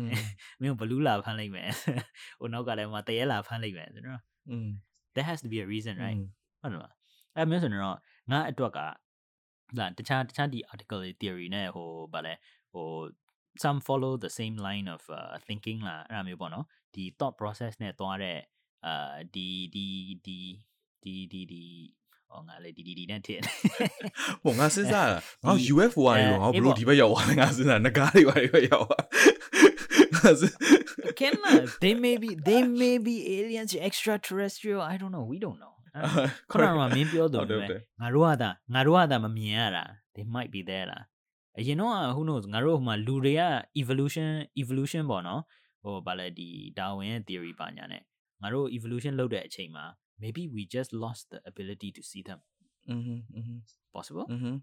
[0.62, 1.68] မင်းဘလူးလာဖမ်းလိုက်မယ်
[2.40, 4.22] ဟိုနောက်ကလည်းမတရဲလာဖမ်းလိုက်မယ်ဆိုတော့
[5.16, 6.20] there has to be a reason right
[6.62, 6.94] ဟုတ်တယ်လား
[7.37, 7.99] အဲ့မျိုးဆိုရင်တော့
[8.31, 8.79] ငါအတွက်က
[9.79, 12.35] လာတခြားတခြားဒီ article တွေ theory နဲ့ဟိုဗာလဲ
[12.73, 12.89] ဟို
[13.63, 16.65] some follow the same line of uh, thinking လာအဲ့ဒါမျိုးပေါ့နော်
[16.95, 18.39] ဒီ thought process နဲ့သွားတဲ့
[18.87, 19.87] အာဒီဒီ
[20.27, 20.39] ဒီ
[21.03, 21.65] ဒီဒီဒီ
[22.31, 23.41] ဟောငါလေဒီဒီဒီနဲ့ထည့်
[24.43, 29.05] ဟိုငါစဉ်းစားတာငါ ဒီ UFO ကနေတော့ငါဘ အေး လို့ ပေါ့ ဒီဘက်ရောက်သွားလဲငါစဉ်းစားငကားတွေပါဒီဘက်ရောက်သွား
[30.17, 30.55] ငါစဉ်း
[31.21, 31.35] can
[31.85, 35.74] they may be they may be aliens extraterrestrial i don't know we don't know
[36.51, 41.05] ခုနကမင်းပြောသူ ဟုတ်တယ် ပဲ ဟုတ်တယ် ငါတို့ကသာငါတို့ကသာမမြင်ရတာ they might be there လား
[41.59, 43.43] အရင်တော့ who knows ငါတို့ဟိုမှာလူတွေက
[43.81, 44.29] evolution
[44.63, 45.41] evolution ပေါ့နော်
[45.83, 46.49] ဟိုဗာလဲဒီ
[46.79, 48.03] Darwin ရဲ့ theory ပါညာနဲ့
[48.43, 49.85] ငါတို့ evolution လုပ်တဲ့အချိန်မှာ
[50.23, 52.41] maybe we just lost the ability to see them
[52.89, 53.03] อืม
[53.35, 53.59] อืม
[53.95, 54.57] possible อืม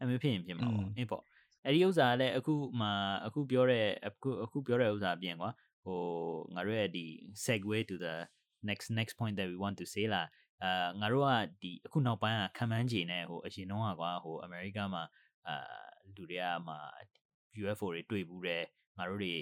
[0.00, 1.22] အမေဖြစ်ရင်ဖြစ်မှာ อื ပေါ့ ม အေးပေါ့
[1.64, 2.88] အဲ့ဒီဥစ္စာကလည်းအခုမှ
[3.26, 5.50] အခုပြောတဲ့အခုအခုပြောတဲ့ဥစ္စာအပြင်ကွာ
[5.84, 5.98] ဟို
[6.54, 7.04] ငါတို့ရဲ့ဒီ
[7.44, 8.14] segue to the
[8.69, 10.23] next next point that we want to say လာ
[10.63, 11.29] အာငါတို့က
[11.61, 15.03] ဒီအခုနောက်ပိုင်းကခံမှန်းခြေနဲ့ဟိုအရင်တော့ကကွာဟိုအမေရိကမှာ
[15.47, 15.55] အာ
[16.15, 16.75] လူတွေကမှ
[17.61, 18.63] UFO တွေတွေ့ဘူးတယ်
[18.97, 19.35] ငါတို့တွေ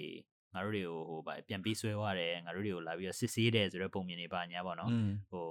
[0.54, 5.46] ငါတို့တွေကိုဟိုဗာပြန်ပြီးဆွဲသွားတယ်ငါတို့တွေကိုလာပြီးတော့စစ်ဆေးတယ်ဆိုတဲ့ပုံမြင်တွေပါညာပေါ့နော်อืมဟို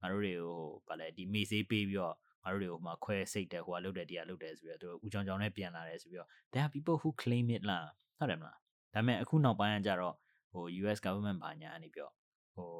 [0.00, 8.60] ငါတို့တွေကိုဟိုဗာလဲဒီမေးဆေးပေးပြီးတော့ငါတို့တွေကိုဟိုမှာခွဲစိတ်တယ်ဟိုကလုတ်တယ်တရားလုတ်တယ်ဆိုပြီးတော့သူတို့ဦးချောင်းချောင်းနဲ့ပြန်လာတယ်ဆိုပြီးတော့ there are people who claim it လားဟုတ်တယ်မလားဒါ
[8.94, 10.14] ပေမဲ့အခုနောက်ပိုင်းကကြတော့
[10.52, 12.10] ဟို US government ဘာညာနေပြော
[12.54, 12.70] ဟို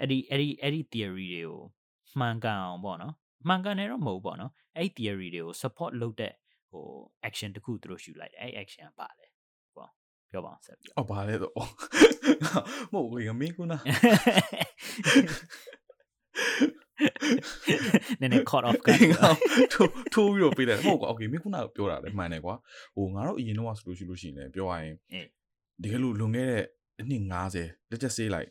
[0.00, 1.58] အဲ့ဒီအဲ့ဒီအဲ့ဒီ theory တွေကို
[2.18, 3.14] မှန်ကန်အောင်ပေါ့နော်
[3.48, 6.32] မှန်ကန်တယ်တော့မဟုတ်ပေါ့နော်အဲ့ theory တွေကို support လုပ်တဲ့
[6.70, 6.86] ဟို
[7.28, 9.26] action တခုသူတို့ယူလိုက်တယ်အဲ့ action ပါလေ
[9.76, 9.90] ပေါ့
[10.30, 11.54] ပြောပါအောင်ဆက်ပြောအော်ပါလေတော့
[12.92, 13.78] မဟုတ်ဘူးမင်းကနာ
[18.20, 19.00] နည်းနည်း caught off guard
[19.72, 22.54] ထိုးထိုးပြီးတော့ပြေးတယ်မဟုတ်ကွာ okay မင်းခုနကပြောတာလည်းမှန်တယ်ကွာ
[22.96, 24.94] ဟိုငါတို့အရင်တော့ဆိုလို့ရှိလို့ရှိရင်လည်းပြောရရင်
[25.82, 26.64] တကယ်လို့လွန်ခဲ့တဲ့
[27.00, 27.22] အနှစ်
[27.56, 28.48] 90လက်ချက်ဆေးလိုက်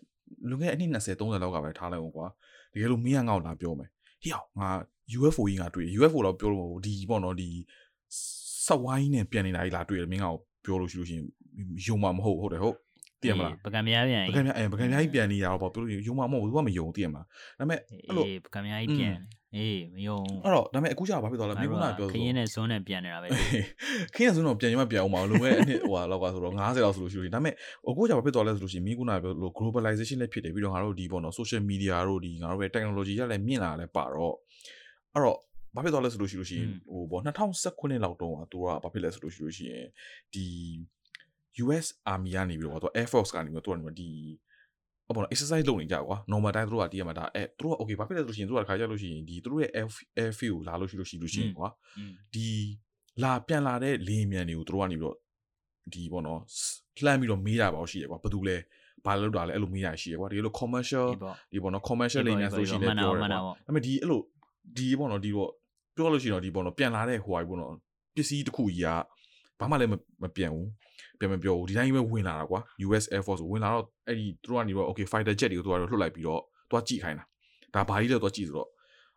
[0.49, 2.27] လွန်ခဲ့တဲ့အနှစ်20 30လောက်ကပဲထားလိုက်အောင်ကွာ
[2.73, 3.89] တကယ်လို့မင်းကငါ့ကိုလာပြောမယ်
[4.21, 4.69] ဟေ့အောင်ငါ
[5.17, 7.49] UFO ကြီးငါတွေ့ UFO တော့ပြောလို့မဟုတ်ဘူးဒီပေါ့နော်ဒီ
[8.65, 10.25] ဆက်ဝိုင်းနဲ့ပြန်နေတာကြီးလာတွေ့တယ်မင်းက
[10.65, 11.25] ပြောလို့ရှိလို့ရှိရင်
[11.85, 12.75] ယုံမှာမဟုတ်ဟုတ်တယ်ဟုတ်
[13.21, 17.25] သိရမလားပကံများပြန်ပကံများအဲပကံများကြီးပြန်နေတာတော့ပေါ့ပြောလို့ယုံမှာမဟုတ်ဘူးသူကမယုံသိရမလား
[17.59, 19.15] ဒါပေမဲ့အဲ့လိုအေးပကံများကြီးပြန်
[19.55, 23.27] အေးမယုံအဲ့တော့ဒါပေမဲ့အခုကျတော့ဘာဖြစ်သွားလဲမင်းကပြောခရင်နဲ့ဇွန်းနဲ့ပြန်နေတာပဲ
[24.15, 27.53] ခင်းရဆိုတော့ပြန်ရမပြန်အောင်မအောင်လုံခဲ့အနှစ်ဟိုဟာလောက်ကဆိုတော့90လောက်ဆိုလို့ရှိလို့ဒါပေမဲ့
[27.87, 34.35] အခုကျဘာဖြစ်သွားလဲဆိုလို့ရှိရင်မင်းကပြောလို့ globalization လည်းဖြစ်တယ်ပြီးတော့ငါတို့ဒီပေါ့နော် social media တို့ဒီငါတို့ပဲ technology ရလည်းမြင့်လာတယ်ပါတော့
[35.13, 35.37] အဲ့တော့
[35.75, 39.85] ဘာဖြစ်သွားလဲဆိုလို့ရှိလို့ရှိရင်ဟိုပေါ့2019လောက်တုန်းကသူကဘာဖြစ်လဲဆိုလို့ရှိလို့ရှိရင်
[40.33, 40.45] ဒီ
[41.63, 44.09] US Army ကနေပြီးတော့သူ Air Force ကနေပြီးတော့သူကဒီ
[45.09, 49.87] အပေါ် exercise လုပ်နေကြကွာ normal time သူတို့ကတည်ရမှာဒါအဲသူတို့က okay ဘာဖြစ်လဲဆိုလို့ရှိရင်သူတို့ကခါကြလို့ရှိရင်ဒီသူတို့ရဲ့ air
[50.21, 51.69] air field ကိုလာလို့ရှိလို့ရှိလို့ရှိရင်ကွာ
[52.33, 52.47] ဒီ
[53.23, 55.15] လာပြန်လာတဲ့လေမြန်တွေကိုသူတို့ကနေပြီးတော့
[55.93, 56.39] ဒီပေါ့နော်
[57.05, 58.57] လှမ်းပြီးတော့မေးတာပါရှိရကွာဘာတူလဲ
[59.05, 61.07] ဘာလို့တာလဲအဲ့လိုမေးတာရှိရကွာဒီလို commercial
[61.51, 64.21] ဒီပေါ့နော် commercial လေမြန်ဆိုလို့ရှိရင်လည်းပြောတယ်ကွာဒါပေမဲ့ဒီအဲ့လို
[64.77, 65.51] ဒီပေါ့နော်ဒီတော့
[65.95, 67.71] ပြောလို့ရှိရင်တော့ဒီပေါ့နော်ပြန်လာတဲ့ဟိုဟာပေါ့နော်
[68.15, 68.87] ပစ္စည်းတစ်ခုကြီးက
[69.59, 69.91] ဘာမှလည်း
[70.23, 70.67] မပြန်ဘူး
[71.19, 77.25] ပြန်မပြောဘူးဒီတိုင်းပဲဝင်လာတာကွာ US Air Force ဝင်လာတော့အဲ့ဒီသူတို့ကနေတော့ okay fighter jet တွေကိုသူကတော့လွှတ်လိုက်ပြီးတော့သွားကြည့်ခိုင်းတာ
[77.75, 78.69] ဒါဘာကြီးလဲသွားကြည့်ဆိုတော့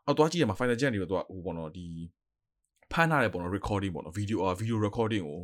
[0.07, 1.87] အော်သွားကြည့်ရမှာ fighter jet တွေတော့ဟိုပေါ့နော်ဒီ
[2.93, 5.41] ဖမ်းထားတဲ့ပေါ့နော် recording ပေါ့နော် video အာ video recording ကို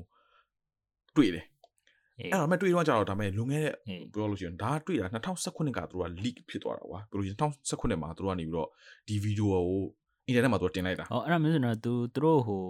[1.16, 1.44] တွေ့တယ်
[2.18, 3.74] အဲ့တော့မဲ့တွေ့တော့ကြတော့ဒါမဲ့လွန်ခဲ့တဲ့
[4.12, 8.68] ပြောလို့ရှိရင်ဒါတွေ့တာ2019ကသူတို့က leak ဖြစ်သွားတာကွာပြောလို့ရှိရင်2019မှာသူတို့ကနေပြီးတော့
[9.08, 9.80] ဒီ video ကို
[10.28, 12.64] internet မှာသူတင်လိုက်တာဟောအဲ့ဒါမျိုးဆိုတော့ तू သူတို့ဟို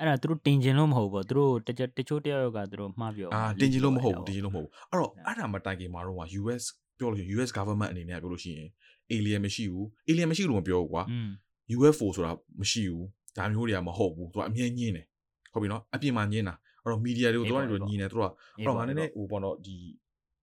[0.00, 6.64] အဲ့ဒါသူတို့တင်ကျင်လို့မဟုတ်ဘူးသူတို့တချို့တချို့တယောက်ကသူတို့မှားပြောအာတင်ကျင်လို့မဟုတ်ဘူးတင်ကျင်လို့မဟုတ်ဘူးအဲ့တော့အဲ့ဒါမတိုင်ခင်မှာတော့ US
[6.98, 8.68] ပြောလို့ရှိရင် US government အနေနဲ့ပြောလို့ရှိရင်
[9.12, 11.02] alien မရှိဘူး alien မရှိလို့မပြောဘူးကွာ
[11.76, 15.06] UFO ဆိုတာမရှိဘူးဒါမျိုးတွေကမဟုတ်ဘူးသူကအမြဲညင်းတယ်
[15.52, 19.76] ဟုတ်ပြီနော်အပြင်မှာညင်းတာအဲ့တော့ media တွေကိုသူကနေတော့ညင်းတယ်သူကအဲ့တော့ငါနည်းနည်းဟိုပေါ့နော်ဒီ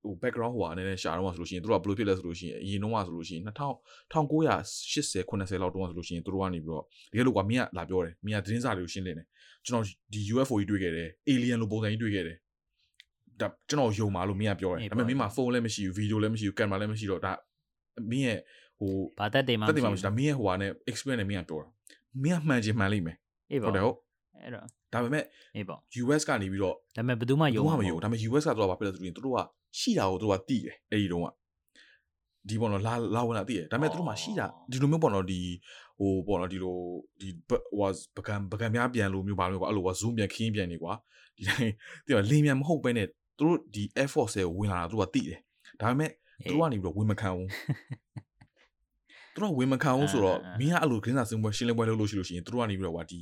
[0.04, 3.76] ဟို background ဟိုအနေနဲ့ရှာတော့ဆိုလို့ရှိရင်သူတို့ကဘယ်လိုဖြစ်လဲဆိုလို့ရှိရင်အရင်တော့ဆိုလို့ရှိရင်2000
[4.14, 9.28] 1980 90လောက်တုန်းကဆိုလို့ရှိရင်သူတို့ကနေပြီးတော့တကယ်လို့ကွာမင်းကလာပြောတယ်မင်းကသတင်းစာတွေကိုရှင်းလင်းတယ်
[9.70, 12.38] ကျွန်တော်ဒီ UFO ကြီးတွေ့ခဲ့တယ် alien လိုပုံစံကြီးတွေ့ခဲ့တယ်
[13.42, 17.34] ဒါကျွန်တော်ယုံပါလို့မင်းကပြောတယ်ဒါပေမဲ့မင်းမှာဖုန်းလည်းမရှိဘူးဗီဒီယိုလည်းမရှိဘူးကင်မရာလည်းမရှိတော့ဒါ
[18.10, 18.40] မင်းရဲ့
[18.80, 21.68] ဟိုဘာတက်တယ်မှတက်တယ်မှမရှိဒါမင်းရဲ့ဟိုဟာနဲ့ experience နဲ့မင်းကပြောတာ
[22.24, 23.18] မင်းကမှန်ချင်မှန်လိမ့်မယ်
[23.52, 23.98] အေးပါဟုတ်တယ်ဟုတ်
[24.44, 25.24] အဲ့တော့ဒါပေမဲ့
[25.56, 29.40] အေးပါ US ကနေပြီးတော့ဒါပေမဲ့ဘယ်သူမှယုံမှမယုံဒါပေမဲ့ US ကတော့ဘာဖြစ်လဲဆိုရင်သူတို့က
[29.80, 31.28] ရှိတာကိုသူတို့ကသိတယ်အဲ့ဒီတုန်းက
[32.50, 35.40] ဒီပေါ့နော်လာလာဝင်လာသိတယ်ဒါပေမဲ့သူတို့မှရှိတာဒီလိုမျိုးပေါ့နော်ဒီ
[36.00, 36.76] ဟိုပေါ့နော်ဒီလို
[37.20, 37.30] ဒီ
[37.80, 40.94] was ပကံပကံများပြန်လို့မျိုးပါလို့ကွာအဲ့လိုက zoom ပြန်ခင်းပြန်နေကွာ
[41.38, 41.74] ဒီတိုင်း
[42.06, 45.40] ဒီတော့လင်းမြန်မဟုတ်ပဲနဲ့သူတို့ဒီ Air Force ကိုဝင်လာတာသူတို့ကသိတယ်
[45.82, 46.12] ဒါပေမဲ့
[46.48, 47.50] သူတို့ကနေပြီးတော့ဝင်မခံဘူး
[49.34, 53.22] သူတို့ဝင်မခံဘူးဆိုတော့မင်းကအဲ့လိုခင်းစာစင်ပွဲရှင်းလင်းပွဲလုပ်လို့ရှိလို့ရှိရင်သူတို့ကနေပြီးတော့ကွာဒီ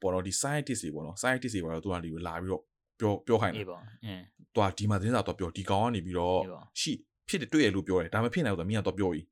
[0.00, 2.62] ပေါ်တော့ဒီ scientist တွေပေါ့နော် scientist တွေပေါ့တော့သူကနေပြီးလာပြီးတော့
[3.00, 4.22] ပြောပြောခိုင်းတယ်အေးပါအင်း
[4.56, 6.38] သွားဒီမှာသတင်းစာတော့ပြောဒီကောင်ကနေပြီးတော့
[6.80, 6.92] ရှိ
[7.28, 9.22] ဖြစ်တယ်တွေ့ရလို့ပြောတယ်ဒါမှဖြစ်နေတော့မင်းကတော့ပြောပြီ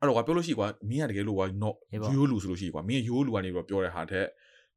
[0.00, 1.76] အဲ့တော့ကွာပြောလို့ရှိကွာမင်းကတကယ်လို့ကွာ not
[2.14, 4.26] ရိုးလူဆိုလို့ရှိကွာမင်းရိုးလူကနေပြောတဲ့ဟာတဲ့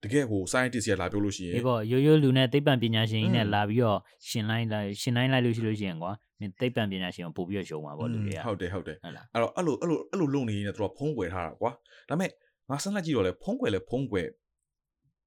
[0.03, 11.71] တကယ်ဟို scientist ရလာပြောလို့ရှိရင်ဒီပေါ့ရိုးရိုးလူနဲ့သိပ္ပံပညာရှင်ကြီးနဲ့လာပြီးတော့ရှင်လိုက်လာရှင်လိုက်လိုက်လို့ရှိလို့ရှိရင်ကွာမင်းသိပ္ပံပညာရှင်ကိုပို့ပြီးတော့ရှုံမှာပေါ့လူတွေကဟုတ်တယ်ဟုတ်တယ်အဲ့တော့အဲ့လိုအဲ့လိုအဲ့လိုလုပ်နေရင်တော့ဖုံးကွယ်ထားတာကွာ
[12.09, 12.31] ဒါပေမဲ့
[12.69, 14.27] ငါစဉ်းစားကြည့်တော့လေဖုံးကွယ်လေဖုံးကွယ်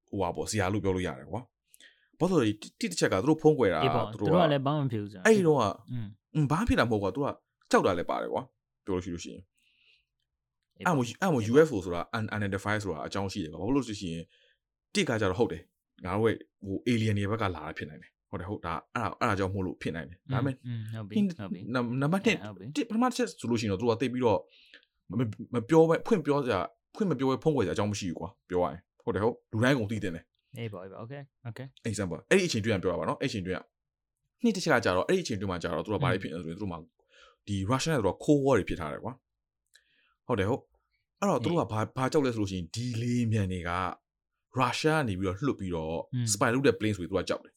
[0.09, 1.40] ဟိုပါပေါ့ဇာလို့ပြောလို့ရတယ်ကွာ
[2.18, 2.46] ဘာလို့လဲ
[2.81, 3.81] တိတစ်ချက်ကသူတို့ဖုံးကွယ်တာ
[4.12, 7.28] သူတို့ကလည်းဘာမှမဖြစ်ဘူးစအဲ့တော့อืมဘာဖြစ်တာမဟုတ်ကွာသူက
[7.70, 8.42] ကြောက်တာလည်းပါတယ်ကွာ
[8.85, 9.42] ပြောလို့ရှိလို့ရှိရင်
[10.78, 14.16] အဲ့မို့အဲ့မို့ UFO ဆိုတာ unidentified ဆိုတာအကြောင်းရှိတယ်ကွာဘာလို့လို့ဆိုရှင်
[14.94, 15.62] တိကကြတော့ဟုတ်တယ်
[16.04, 24.40] ငါတို့ရဲ့ဟို alien တွေဘက်ကလာတာဖြစ်နိုင်တယ်ဟုတ်တယ်ဟုတ်ဒါအဲ့ဒါအဲ့ဒါကြောင့်မို့လို့ဖြစ်နိုင်တယ်ဒါပေမဲ့อืมဟုတ်ပြီဟုတ်ပြီနံနံပါတ်1ဟုတ်ပြီပထမချက်ဆိုလို့ရှိရင်တော့သူကတိတ်ပြီးတော့
[25.54, 26.54] မပြောပဲဖွင့်ပြောကြ
[26.94, 30.20] ဖွင့်မပြောပဲဖုံးကွယ်ကြအကြောင်းမရှိဘူးကွာပြောရရင်ဟုတ်တယ်ဟုတ်လူတိုင်းကုန်သိတယ်လေ
[30.58, 33.58] အေးပေါ့အေးပေါ့ okay okay example အဲ့ဒီအချိန်တွေ့ရပြောရပါတော့အဲ့ဒီအချိန်တွေ့ရ
[34.42, 36.76] နှစ်တစ်ချက်ကကြာတော့အဲ့ဒီအချိန်တွေ့မှကြာတော့သူကဘာတွေဖြစ်နေလဲဆိုရင်သူတို့မှ
[37.46, 39.12] ဒီ Russian နဲ့သူက cold war တွေဖြစ်ထားတယ်ကွာ
[40.26, 40.62] ဟုတ်တယ်ဟုတ်
[41.20, 43.70] အဲ့တော့သူတို့ကဘာဘာကြောက်လဲဆိုလို့ရှိရင်ဒီလေးမြန်တွေက
[44.61, 45.96] Russia ကနေပြီးတော့လှုပ်ပြီးတော့
[46.32, 47.54] spy လုပ်တဲ့ plane ဆိုပြီးသူကကြောက်တယ်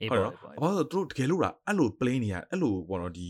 [0.00, 3.28] အေးဟုတ်ပေါ့တော့အေးပေါ့ဘာလို့သူတို့တကယ်လို့လားအဲ့လို plane တွေကအဲ့လိုပေါ့နော်ဒီ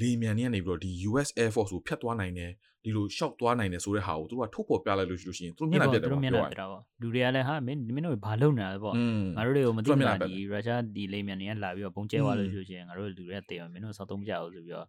[0.00, 2.50] လေမြန်တွေကနေပြီးတော့ဒီ US Air Force ကိုဖျက်သွားနိုင်တယ်
[2.84, 14.86] ဒီလိုရှောက်သွားနိုင်တယ်ဆိုတဲ့ဟာကိုသူတို့ကထုတ်ဖော်ပြလိုက်လို့ရှိလို့ရှိရင်သူတို့မျက်နှာပြတ်တယ်သူတို့ပေါ့မျက်ပြောနှာရပြတာပေါ့လူတွေကလည်းဟာမင်းမင်းတို့ဘာလုပ်နေတာလဲပေါ့อืมငါတို့တွေကိုမသိသူတို့မျဘူးက်နှာလားပြတ်ဒီရုရှားဒီလိမ်မြန်တွေကလာပြီးတော့ပုံကျဲသွားလို့ရှိလို့ရှိရင်ငါတို့လူတွေကတေးအောင်မင်းတို့စောက်သုံးမကြဘူးဆိုပြီးတော့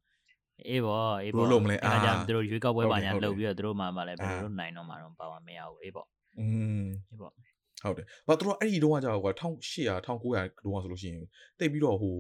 [0.68, 6.08] အေးပေါ့အေးပေါ့ဘယ်လိုလုပ်မလဲအဲ့ဒါကြောင့်အာသူတို့ရွေးကောက်ပွဲဟုတ်ပါတယ်ညာဟုတ်တယ်လုပ်ပြီးတော့သူတို့မှမှလည်းဘယ်အာလိုလုပ်နိုင်တော့မှာတော့ပါမမရဘူးအေးပေါ့
[6.40, 6.48] อื
[6.82, 11.26] มအေးပေါ့ဟုတ်တယ်ဘာသူတို့အဲ့ဒီတုန်းကကြာတော့ကွာ1800 1900တုန်းကဆိုလို့ရှိရင်
[11.60, 12.16] တိတ်ပြီးတော့ဟို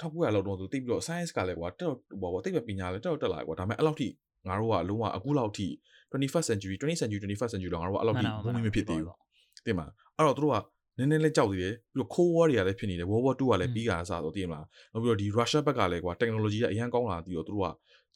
[0.00, 4.08] 1900လောက်တုန်းကဆိုတိတ်ပြီးတော့ science ကလည်းကွာတက်တော့ဟိုပေါ့တိတ်ပဲပညာလည်းတက်တော့တက်လာကွာဒါပေမဲ့အဲ့လောက်ထိ
[4.48, 5.66] ငါတို့ကလုံးဝအခုလောက်ထိ
[6.12, 10.56] 21st century 20th century 21st century လောက်ငါတို့ကအဲ့လောက်ထိဘုံမဖြစ်သေးဘူးတင်မလားအဲ့တော့တို့က
[10.98, 17.66] နည်းနည်းလေးကြောက်သေးတယ်ပြီးတော့ cold war တွေကလည်းဖြစ်နေတယ် world war 2ကလည်းပြီးကြတာစတော့သိမလားနောက်ပြီးတော့ဒီ Russia ဘက်ကလည်းကွာ technology ကအရင်ကောင်းလာပြီးတော့တို့က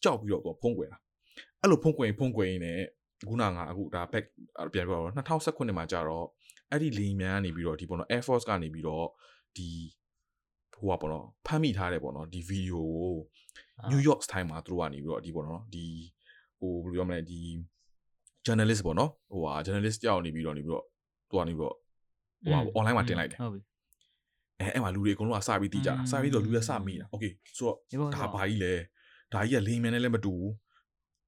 [0.03, 0.99] ကြောက်ပြီးတော့ဖုံးကွယ်တာ
[1.61, 2.81] အဲ့လိုဖုံးကွယ်ဖုံးကွယ်ရင်းနဲ့
[3.29, 4.25] ခုနကအခုဒါ back
[4.73, 6.27] ပြန်ပြောတော့2019မှာကြာတော့
[6.71, 9.07] အဲ့ဒီလင်းမြန်ကနေပြီးတော့ဒီပေါ့နော် Air Force ကနေပြီးတော့
[9.57, 9.69] ဒီ
[10.75, 13.15] ဟိုကပေါ့နော်ဖမ်းမိထားတယ်ပေါ့နော်ဒီဗီဒီယိုကို
[13.91, 15.85] New York Times မှာသူတို့ကနေပြီးတော့ဒီပေါ့နော်ဒီ
[16.59, 17.41] ဟိုဘယ်လိုပြောမလဲဒီ
[18.47, 20.85] journalist ပေါ့နော်ဟိုဟာ journalist ကြောက်နေပြီးတော့နေပြီးတော့
[21.29, 21.75] သူကနေပြီးတော့
[22.45, 23.61] ဟိုဟာ online မှာတင်လိုက်တယ်ဟုတ်ပြီ
[24.61, 28.73] အဲအဲ့မှာလူတွေအကုန်လုံးကစပြီးတီးကြတာစပြီးတော့လူတွေစမိတာ okay ဆိုတော့ဒါဘာကြီးလဲ
[29.33, 30.53] ဒါကြီးကလိန်မြန်နဲ့လည်းမတူဘူး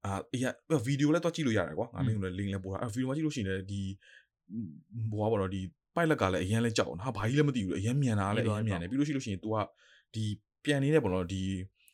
[0.05, 0.43] အာအေး
[0.85, 3.81] ဗီဒီယိုလည်းတော့ကြည့်လို့ရတယ်ကွာငါမင်းကလည်းလိန်လည်းပို့တာအဲဗီဒီယိုမှာကြည့်လို့ရှိရင်လည်းဒီ
[5.11, 5.61] ဟိုဟာပေါ့နော်ဒီ
[5.95, 9.55] pilot ကလည်းအရင်လဲကြောက်တာဟာဘာကြီးလည်းမသိဘူးလေအရင်မြန်တာလည်းအရင်မြန်တယ်ပြီးလို့ရှိလို့ရှိရင် तू က
[10.15, 10.23] ဒီ
[10.63, 11.41] ပြန်နေတဲ့ပေါ့နော်ဒီ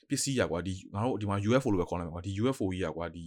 [0.09, 3.25] ပစ္စည်းရကွာဒီငါတို့ဒီမှာ UFO လို့ပဲခေါ်လိုက်မှာကွာဒီ UFO ကြီးရကွာဒီ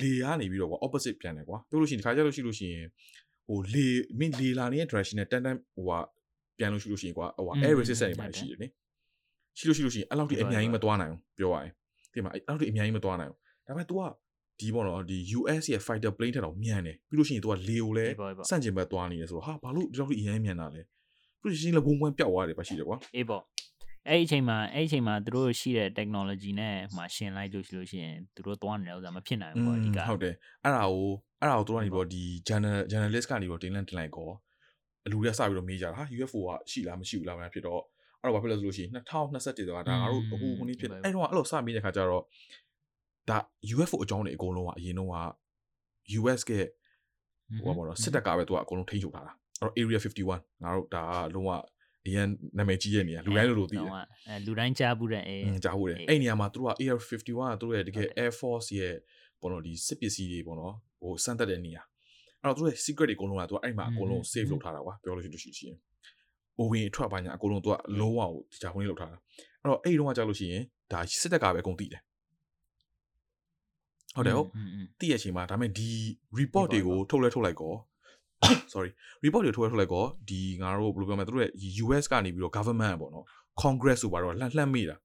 [0.00, 2.86] လေကနေပြီးတော့ကွာ opposite ပြန်တယ်ကွာပြောလို့ရှိရင်ဒီခါကျလို့ရှိလို့ရှိရင်
[3.50, 3.86] ဟိုလေ
[4.18, 5.98] မင်းလေလာနေတဲ့ direction နဲ့တန်းတန်းဟိုဟာ
[6.58, 8.66] ပြန်လို့ရှိလို့ရှိရင်ကွာဟိုဟာ air resistance တွေမှာရှိတယ်လေ
[9.58, 11.72] ရှိလို့ရှိလို့ရှိရင်အဲ့လောက်ထိအများကြီးမသွားနိုင်ဘူးပြောရရင်
[12.12, 14.02] ဒီမှာအဲ့လောက်ထိအများကြီးမသွားနိုင်ဘူးဒါပေမဲ့ तू က
[14.60, 18.12] ဒီပေါ့နော်ဒီ US ရဲ့ fighter plane ထက်တော့မြန်တယ်ပြီးလို့ရှိရင် तू ကလေကိုလည်း
[18.50, 20.82] စန့်ကျင်ဘက်သွားနေတယ်ဆိုတော့ဟာဘာလို့ဒီလောက်ထိအရင်မြန်တာလဲ
[21.40, 23.42] ပြီးလို့ရှိရင်လည်းဘုံဘွန်းပျောက်သွားတယ်ပါရှိတယ်ကွာအေးပေါ့
[24.08, 30.34] အဲ့ဒီအချိန်မှာအဲ့ဒီအချိန်မှာသူတို့ရှိတဲ့ technology နဲ့မှရှင်းလိုက်လို့ရှိလို့ရှိရင်သူတို့သွားနေတဲ့ဥစ္စာမဖြစ်နိုင်ဘူးပေါ့အဓိကဟုတ်တယ်
[30.64, 31.10] အဲ့ဒါကို
[31.40, 34.30] အဲ့ဒါကိုတို့ကနေပြီးတော့ဒီ journal journalist ကနေပြီးတော့တင်လန့်တင်လိုက်ကော
[35.06, 37.82] အလူတွေကစပြီးတော့မေးကြတာဟာ UFO ကရှိလားမရှိဘူးလားမဖြစ်တော့
[38.22, 42.22] အဲ့တော့ဘာဖြစ်လဲဆိုလို့ရှိရင်2021တော့ဒါငါတို့အခုခုနေ့ဖြစ်အဲ့တော့အဲ့လိုစမေးတဲ့ခါကျတော့
[43.30, 43.38] ဒါ
[43.74, 45.16] UFO အကြောင်းတွေအကုန်လုံးကအရင်တော့က
[46.18, 46.52] US က
[47.64, 51.50] ဟိုပါတော့စစ်တပ်ကပဲသူကအကုန်လုံးထိန်းချုပ်ထားတာအဲ့တော့ Area 51ငါတို့ဒါကလုံးဝ
[52.06, 52.26] အရင်
[52.58, 53.90] နာမည်ကြီးရဲ့နေရာလူတိုင်းလိုလိုသိတယ်
[54.28, 58.94] အဲလူတိုင်းကြားဘူးတဲ့အေးကြားဟုတ်တယ်အဲ့နေရာမှာသူတို့က AR51 ကသူတို့ရဲ့တကယ် Air Force ရဲ့
[59.40, 61.82] ပေါ့နော်ဒီစစ်ပစ္စည်းတွေပေါ့နော် ဟိုစမ်းတက်တဲ့နေရာ
[62.42, 65.76] အဲ့တော့သူတို့ရဲ့ secret တွေအကုန်လုံးကသူကအဲ့မှာအကုန်လုံး save လုပ်ထားတာကွာပြောလို့ရှိလို့ရှိရင်
[66.58, 69.18] အိုဝင်အထွက်ပါညာအကုန်လုံးသူကလုံးဝကိုဒီချာခွင်းလုပ်ထားတာ
[69.62, 72.02] အဲ့တော့အဲ့ဒီတော့ကကြာလို့ရှိရင်ဒါစစ်တပ်ကပဲအကုန်သိတယ်
[74.16, 74.48] ဟုတ်တယ်ဟုတ်
[74.98, 75.88] သိရချိန်မှာဒါပေမဲ့ဒီ
[76.38, 77.72] report တွေကိုထုတ်လဲထုတ်လိုက်ကော
[78.72, 78.90] sorry
[79.24, 81.50] report တွေထုတ်လဲထုတ်လိုက်ကောဒီငါတို့ဘယ်လိုပြောမလဲသူတို့ရဲ့
[81.84, 83.24] US ကနေပြီးတော့ government ပေါ့နော်
[83.62, 84.96] congress ဆိုပါတော့လှမ်းလှမ်းမိတာ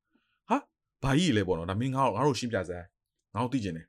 [0.50, 0.58] ဟာ
[1.04, 2.86] ဘာကြီးလဲပေါ့နော်ဒါမင်းငါတို့ငါတို့ရှင်းပြစမ်း
[3.34, 3.86] ငါတို့သိကျင်တယ်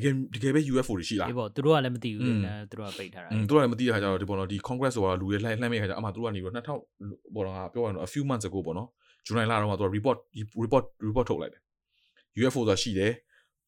[0.00, 2.32] တကယ်တကယ်ပဲ UFO တွေရှိလားအေးပေါ့သူတို့ကလည်းမသိဘူးလေ
[2.70, 8.88] သူတို့ကပိတ်ထားတာသူတို့ကလည်းမသိတဲ့ခါကျတော့ဒီပေါ်တော့ဒီ Congress ဆိုတာလူတွေလှိုင်းလှမ်းမဲ့ခါကျအမှသူတို့ကနေပြီးတော့2000ပေါ်တော့ပြောရအောင် a few months ago ပေါ့နော်
[9.26, 10.18] July လတော့သူက report
[10.64, 11.62] report report ထုတ်လိုက်တယ်
[12.40, 13.12] UFO ဆိုတာရှိတယ်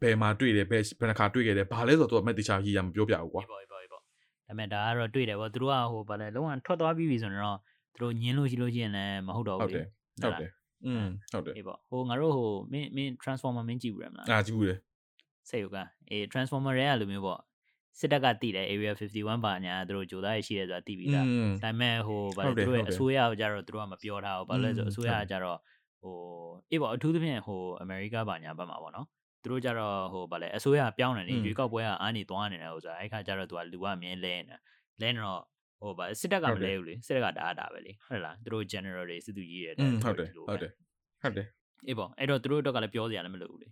[0.02, 7.58] ဘယ်မှာတွေ့တယ်ဘယ်ဘယ်နှခါတွေ့ခဲ့တယ်ဘာလဲဆိုတော့သူကမက်တေချာရေးရမပြောပြဘူးကွာဒါမဲ့ဒါကတော့တွေ့တယ်ပေါ့သူတို့ကဟိုဘာလဲလုံးဝထွက်သွားပြီးပြီဆိုတော့
[7.92, 9.86] သူတို့ညင်းလို့ရှိလို့ချင်းလည်းမဟုတ်တော့ဘူးဟုတ်တယ်
[10.22, 10.50] ဟုတ်တယ်
[10.86, 14.78] อืมဟုတ်တယ်အေးပေါ့ဟိုငါတို့ဟိုမင်းမင်း transformer မင်းကြည့်ဘူးရမလားအာကြည့်ဘူးတယ်
[15.50, 15.78] စိတ်ဟုတ်က
[16.10, 17.40] အေး transformer တွေကလိုမျိုးပေါ့
[17.98, 25.58] စစ်တပ်ကတည်တယ် area 51ပါညာသူတို့ဂျိုသားရရှိတယ်ဆိုတာတည်ပြီးသားဒါပေမဲ့ဟိုဘာလဲသူတို့ရဲ့အစိုးရကကြတော့သူတို့ကမပြောထားဘူးဘာလို့လဲဆိုအစိုးရကကြတော့
[26.02, 26.14] ဟို
[26.70, 29.06] အေးပေါ့အထူးသဖြင့်ဟိုအမေရိကပါညာဘက်မှာပေါ့နော်
[29.42, 34.54] သူတို့ကြတော့ဟိုဗာလဲအစိုးရပြောင်းနေတယ်ရွေးကောက်ပွဲကအားနေသွားနေတယ်ဟိုဆိုအဲ့ခါကျတော့သူကလူကအမြင်လဲနေ
[35.00, 35.42] လဲနေတော့
[35.80, 40.70] ဟိုဗာစစ်တပ်ကမလဲဘူးလေစစ်တပ်ကဒါအားတာပဲလေဟုတ်လားသူတို့ general တွေစစ်သူကြီးတွေဟုတ်တယ်ဟုတ်တယ်
[41.22, 41.46] ဟုတ်တယ်
[41.88, 43.68] အေးပေါ့အဲ့တော့သူတို့တော့ကလည်းပြောစရာလည်းမလိုဘူးလေ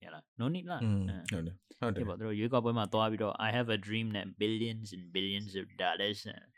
[0.00, 5.04] ဟဲ့လား no need လား อืม အင်း ဟုတ်တယ်ဟုတ်တယ် ဒီပေါ့သူတို့ရွေးကောက်ပွဲမှာသွားပြီးတော့ I have a dream that billions and
[5.16, 6.48] billions of dollars and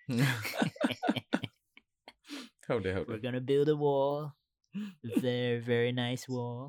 [2.67, 4.17] ဟုတ်တယ်ဟုတ်တယ ် we're going to build a wall
[5.07, 6.61] a very very nice wall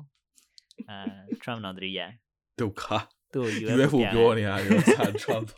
[0.90, 0.98] အာ
[1.42, 2.00] Trump တော့တည်းရ
[2.60, 2.84] ဒုက္ခ
[3.34, 5.48] သူ့ UFO ပြောနေတာရောစာ Trump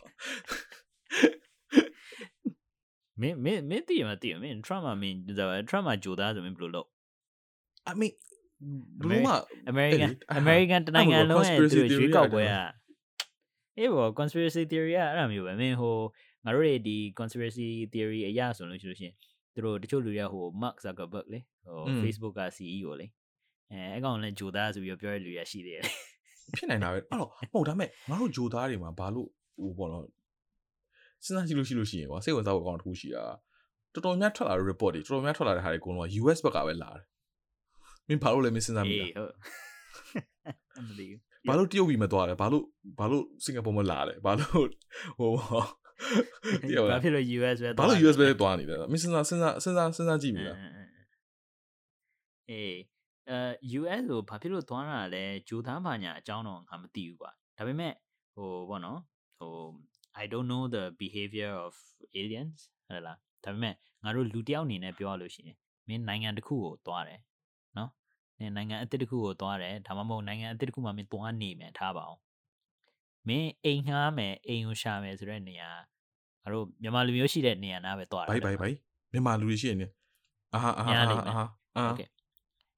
[3.21, 6.89] မင်းမင်းမင်းတည်မတည်မင်း Trump မှာမင်းဒါ Trump မှာဂျိုသားဆိုမင်းဘယ်လိုလုပ်
[7.89, 8.13] I mean
[8.98, 9.34] ဘယ်လိုမှ
[9.72, 12.58] American အဲ့လေ American တနိုင်ငံလုံးရဲ့သူ conspiracy တို့ရွေး theory ကောက်ပွဲကက
[13.78, 15.96] အေးဘော conspiracy theory ကအဲ့လိုမျိုးပဲမင်းဟို
[16.44, 19.14] ငါတို့တွေဒီ conspiracy theory အရာဆိုလို့ရှိလို့ရှရင်
[19.54, 23.06] သူတို့တချို့လူတွေကဟို Mark Zuckerberg လေဟိုอืม Facebook က CEO လေ
[23.72, 25.92] အဲအဲ့ကောင်လည်းဂျိုသားဆိုပြီးတော့ပြောရတဲ့လူတွေကရှိသေးတယ်လေ
[26.56, 29.28] ဖြစ်နိုင်တာပဲအဲ့တော့မဟုတ်ဒါပေမဲ့ငါတို့ဂျိုသားတွေမှာဘာလို့
[29.60, 30.04] ဟိုပေါ့နော်
[31.24, 33.24] စဉ်းစားကြည့်လို့ရှိလို့ရှိရင်ကွာစိတ်ဝင်စားဖို့အကောင့်တစ်ခုရှိတာ
[33.92, 37.04] တော်တော်များထွက်လာတဲ့ report တွေတော်တော်များထွက်လာတဲ့ဟာတွေအကုန်လုံးက US ဘက်ကပဲလာတယ်
[38.08, 39.28] မင်းဘာလို့လဲမင်းစဉ်းစားမိအေးလား
[40.74, 42.64] ဟုတ်မသိဘူးဘာလို့တရုတ်ပြည်မသွားလဲဘာလို့
[42.98, 44.66] ဘာလို့စင်ကာပူမလာလဲဘာလို့
[45.18, 45.30] ဟို
[46.68, 50.58] တရုတ်ဘာလားဖြစ်လို့ US ပဲဘာလို့ US ပဲသွားနေလဲမင်းစဉ်းစားစဉ်းစားစဉ်းစားစဉ်းစားကြည့်မိလား
[52.50, 52.76] အေး
[53.30, 57.92] အဲ US ကိုဘာဖြစ်လို့သွားတာလဲဂျိုသားဘာညာအကြောင်းတော့ငါမသိဘူးကွာဒါပေမဲ့
[58.34, 59.00] ဟိုဘောနော်
[59.38, 59.54] ဟို
[60.22, 61.74] I don't know the behavior of
[62.20, 65.56] aliens ဟုတ်လားဒါပေမဲ့ငါတို့လူတစ်ယောက်အနေနဲ့ပြောရလို့ရှိရင်
[65.88, 67.20] မင်းနိုင်ငံတစ်ခုကိုသွားတယ်
[68.39, 72.21] နော်နင်နိုင်ငံအသစ်တစ်ခုကိုသွားတယ်ဒါမှမဟုတ်နိုင်ငံအသစ်တစ်ခုမှာမင်းသွားနေမယ်ထားပါအောင်
[73.27, 75.69] မင်းအိမ်ငှားမယ်အိမ်ကိုရှာမယ်ဆိုတဲ့နေရာ
[76.43, 78.75] ငါတို့မြန်မာလူမျိုးရှိတဲ့နေရာနားပဲသွားတာ ဘိုက်ဘိုက်ဘိုက်
[79.11, 79.87] မြန်မာလူတွေရှိနေ
[80.53, 81.45] အာဟာအာဟာအာဟာ
[81.77, 82.01] အာ โอเค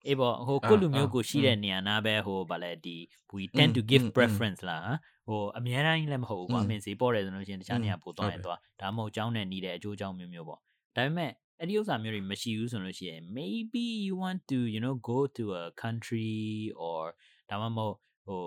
[0.07, 2.97] အေးပေါ့ဟိုကိုလူမျိုးကိုရှိတဲ့နေရာနားပဲဟိုဗာလဲဒီ
[3.33, 4.95] we tend to give preference လား
[5.27, 10.59] ဟိုအများတိုင်းလည်းမဟုတ်ဘူးကွာအမင်းဈေးပေါ်တယ်ဆိုလို့ရှိရင်တခြားနေရာပို့သွားရင်သွားဒါမှမဟုတ်အကြောင်းနဲ့နီးတဲ့အကျိုးအကြောင်းမျိုးမျိုးပေါ့
[10.95, 16.34] ဒါပေမဲ့ အဲ့ဒီဥစ္စာမျိုးတွေမရှိဘူးဆိုလို့ရှိရင် maybe you want to you know go to a country
[16.82, 17.04] or
[17.50, 17.94] ဒါမှမဟုတ်
[18.26, 18.42] ဟို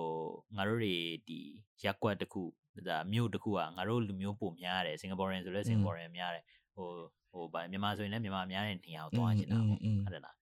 [0.56, 0.96] ငါတို့တွေ
[1.28, 1.40] ဒီ
[1.84, 2.44] ရက်ကွက်တစ်ခု
[2.88, 6.44] ဒါမြို့တစ်ခုကငါတို့လူမျိုးပိုများတယ်စင်ကာပူရန်ဆိုလဲစင်ကာပူရန်များတယ်
[6.76, 6.88] ဟို
[7.32, 10.36] ဟိုဗာမြန်မာဆိုရင်လည်းမြန်မာများတဲ့နေရာကိုသွားချင်တာပေါ့ဟုတ်တယ်လား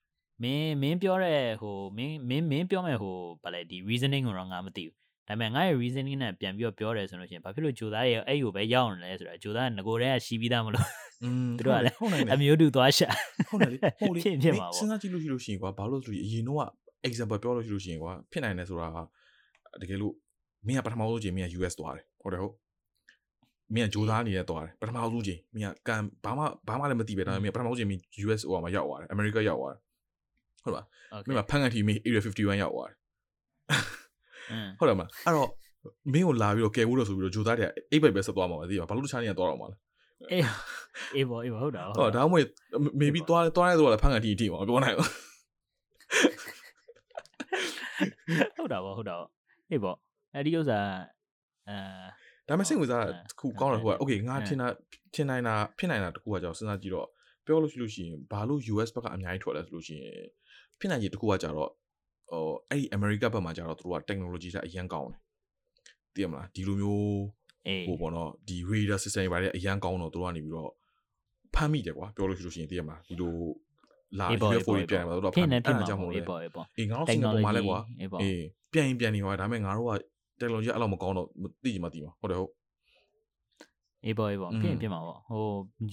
[0.43, 4.95] မင်းမင်းပြောတဲ့ဟိုမင်းမင်းမင်းပြောမဲ့ဟိုဗာလဲဒီ reasoning ကိုတော့ငါမသိဘူး
[5.27, 10.85] ဒါပေမဲ့ငါ့ရဲ့ reasoning နဲ့ပြန်ပြီးတော့ပြောတယ်ဆိုလို့ရှိရင်ဘာဖြစ်လို့ဂျိုသားရဲ့အဲ့ကိုပဲရောက်နေလဲဆိုတော့ဂျိုသားကငကိုတည်းကရှိပြီးသားမလို့
[11.23, 11.95] อืมသူတို့ကလည်း
[12.33, 13.07] အမျိုးတူသွားရှာ
[13.49, 16.69] ဟုတ်တယ်လေဟုတ်လေဖြစ်ဖြစ်ပါဘောစဉ်းစားကြည့်လို့ရှိလို့ရှိရင်ကွာဘာလို့ဆိုရင်အရင်တော့
[17.07, 18.87] example ပြောလို့ရှိလို့ရှိရင်ကွာဖြစ်နိုင်တယ်ဆိုတာ
[19.81, 20.13] တကယ်လို့
[20.67, 22.55] မင်းကပထမဆုံးချိန်မင်းက US သွားတယ်ဟုတ်တယ်ဟုတ်
[23.73, 29.81] မင်းကဂျိုးသားအနေနဲ့သွားတယ်ပထမဆုံးချိန်မင်းကကံဘာမှဘာမှလည်းမသိပဲဒါပေမဲ့ပထမဆုံးချိန်မင်း US ဟိုမှာရောက်သွားတယ် America ရောက်သွားတယ်
[30.63, 30.81] ဟုတ်ပါ
[31.27, 32.97] မင်းကဖန်ကန်တီမင်း area 51ရောက်သွားတယ်
[34.79, 35.49] ဟုတ်တယ်မလားအဲ့တော့
[36.13, 39.75] မင်းကိုလာပြီးတော့ကယ်ဖို့လို့ဆိုပြီးတော့ဂျိုးသားတွေကအိပ်ပိုက်ပဲဆက်သွားမှာပါသိပါဘာလို့တခြားနေရာသွားတော့မှာလဲ
[40.31, 40.43] အေး
[41.15, 42.47] အေးပေါ့အေးပေါ့ဟုတ်တာဟောဒါမှမဟုတ်
[43.01, 45.09] maybe သွားသွားရဲဆိုတော့လည်းဖန်ကန်တီတီမှာပြောနိုင်ဘူး
[48.57, 49.29] ဟုတ်တာပေါ့ဟုတ်တာပေါ့
[49.71, 49.95] အေးပေါ့
[50.33, 50.79] အဲ့ဒီဥစ္စာ
[51.67, 51.77] အဲ
[52.47, 54.67] ဒါပေမဲ့စိတ်ဝင်စားတာအဲတစ်ခုကောင်းတယ်ဟိုက okay ငါအဲထင်တာ
[55.13, 57.07] ထင်နိုင်တာဖြစ်နိုင်တာတစ်ခုကကြောင့်စဉ်းစားကြည့်တော့
[57.45, 60.17] ပြောလို့ရှိလို့ရှိရင်ဘာလို့ US ဘက်ကအများကြီးထွက်လဲဆိုလို့ရှိရင်
[60.79, 61.71] ဖြစ်နိုင်ရတစ်ခုကကြတော့
[62.31, 65.21] ဟိုအဲ့ဒီ America ဘက်မှာကြတော့သူတို့က technology ကအရင်ကောင်းတယ်
[66.13, 67.21] သိရမလားဒီလိုမျိုး
[67.67, 70.71] အေးဟိုပေါ့နော်ဒီ radar system တွေဘာတွေအရင်ကောင်းတော့သူတို့ကနေပြီးတော့
[71.53, 73.33] ဖမ်းမိတယ်ကွာပြောလို့ရှိလို့ရှိရင်သိရမလားဒီလို
[74.19, 78.41] လာအေးပေါ့ UFO တွေပြန်လာတော့သူတို့ကဖြစ်နေဖြစ်မှာကြောင့်မို့အေးလဲပေါ့အေးပေါ့အေးငါတို့စင်ကာပူမှာလဲကွာအေးပေါ့အေး
[78.73, 79.91] ပြန်ရင်ပြန်နေဟောဒါပေမဲ့ငါတို့က
[80.39, 82.51] technology အဲ့လောက်မကောင်းတော့မသိချင်မှသိမှာဟုတ်တယ်ဟုတ်
[84.07, 85.45] အေးပေါ့အေးပေါ့ဖြစ်ရင်ဖြစ်မှာပေါ့ဟို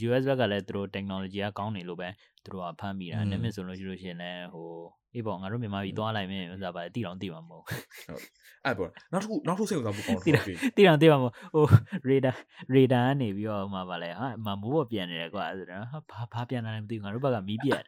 [0.07, 2.09] US ဘက်ကလည်းသူတို့ technology ကကောင်းနေလို့ပဲ
[2.45, 4.69] သူတို့ကဖမ်းမိတာနမစ်ဆိုလို့ရှိလို့ရှင်လည်းဟို
[5.15, 8.23] အေးပေါ့ငါတို့မြန်မာပြည်သွားလိုက်မယ်ဥစားပါတိတောင်တိမှာမဟုတ်ဟုတ်
[8.65, 10.35] အဲ့ပေါ့နောက်တစ်ခုနောက်တစ်ခုစိတ်ဝင်စားဖို့ကောင်းတယ်
[10.77, 11.65] တိတောင်တိမှာမဟုတ်ဟို
[12.09, 12.37] radar
[12.75, 17.83] radar ကနေပြီးတော့မှပါလဲဟာမမိုးပေါ်ပြန်နေတယ်ကွာဆိုတော့ဘာဘာပြန်လာလဲမသိဘူးငါတို့ဘက်ကမီးပြတ်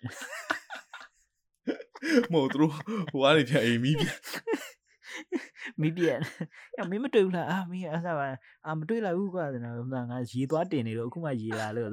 [2.33, 2.73] မဟုတ်သူတို့
[3.13, 4.17] ဟိုအားနေပြန်အေးမီးပြတ်
[5.81, 6.19] မီးပြက်
[6.77, 8.27] ညမင်းမတွေ့ဘူးလားအာမင်းအစားပါ
[8.67, 11.91] အာမတွေ့လိုက်ဘူးကွာဆိုတော့ငါရေသွားတင်နေတော့အခုမှရေလာလို့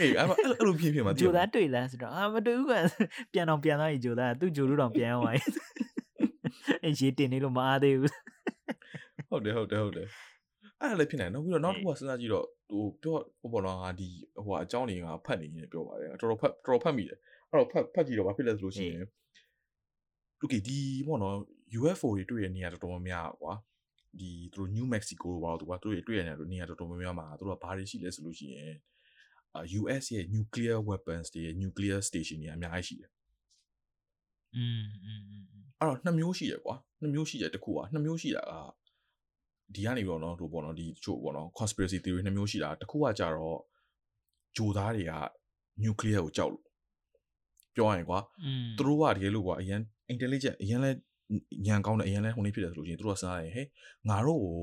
[0.00, 2.80] အေးအဲ့မအဲ့လိုဖြစ်ဖြစ်မှာဂျိုသားတွေ့လားဆိုတော့အာမတွေ့ဘူးကွာ
[3.32, 5.32] ပြန်တော့ပြန်သွားပြီဂျိုသားသူ့ဂျိုလူတော့ပြန်အောင်ပါ
[6.84, 8.14] အဲရေတင်နေလို့မအားသေးဘူး
[9.30, 10.08] ဟုတ်တယ်ဟုတ်တယ်ဟုတ်တယ်
[10.80, 14.08] အဲ့ဒါလည်းဖြစ်နိုင်နောက်ပြီးတော့နောက်တစ်ခုကစဉ်းစားကြည့်တော့ဟိုပြောဟိုပေါ်တော့ငါဒီ
[14.44, 17.18] ဟိုအကြောင်းတွေကဖတ်နေနေပြောပါတယ်တော်တော်ဖတ်တော်တော်ဖတ်မိတယ်
[17.50, 19.04] အဲ့တော့ဖတ်ဖတ်ကြည့်တော့ဘာဖြစ်လဲဆိုလို့ရှိရင်
[20.41, 21.35] okay ဒီပေါ့နော်
[21.79, 23.53] UFO တွေတွေ့ရနေရတော်တော်များများကွာ
[24.19, 28.73] ဒီသူတို့ New Mexico လို့ပါတော့သူကတွေ့တွေ့ရနေတယ်နေရတော်တော်များများမှာသူတို့ကဘာတွေရှိလဲဆိုလို့ရှိရင်
[29.55, 33.11] အာ US ရဲ့ nuclear weapons တွေရဲ့ nuclear station တွေအများကြီးရှိတယ်
[34.55, 35.43] อืมอืมอืม
[35.79, 38.53] အဲ့တော့နှစ်မျိုးရှိရကွာနှစ်မျိုးရှိရတစ်ခုอ่ะနှစ်မျိုးရှိတာက
[39.73, 43.59] ဒီကနေပြီးတော့နော်တို့ပေါ့နော်ဒီချို့ပေါ့နော် conspiracy theory နှစ်မျိုးရှိတာတစ်ခုကကြတော့
[44.57, 45.13] ဂျိုသားတွေက
[45.83, 46.65] nuclear ကိုကြောက်လို့
[47.75, 49.81] ပြောရရင်ကွာ อืม သူတို့ကတကယ်လို့ကွာအရင်
[50.13, 50.91] intelligent အရင်လဲ
[51.65, 53.67] ညံကောင်းတယ်အရင်လဲဟိုနေဖြစ်တယ်ဆိုလို့ရှိရင်သူတို့ကစဉ်းစားတယ်ဟဲ့
[54.09, 54.57] ငါတို့ကို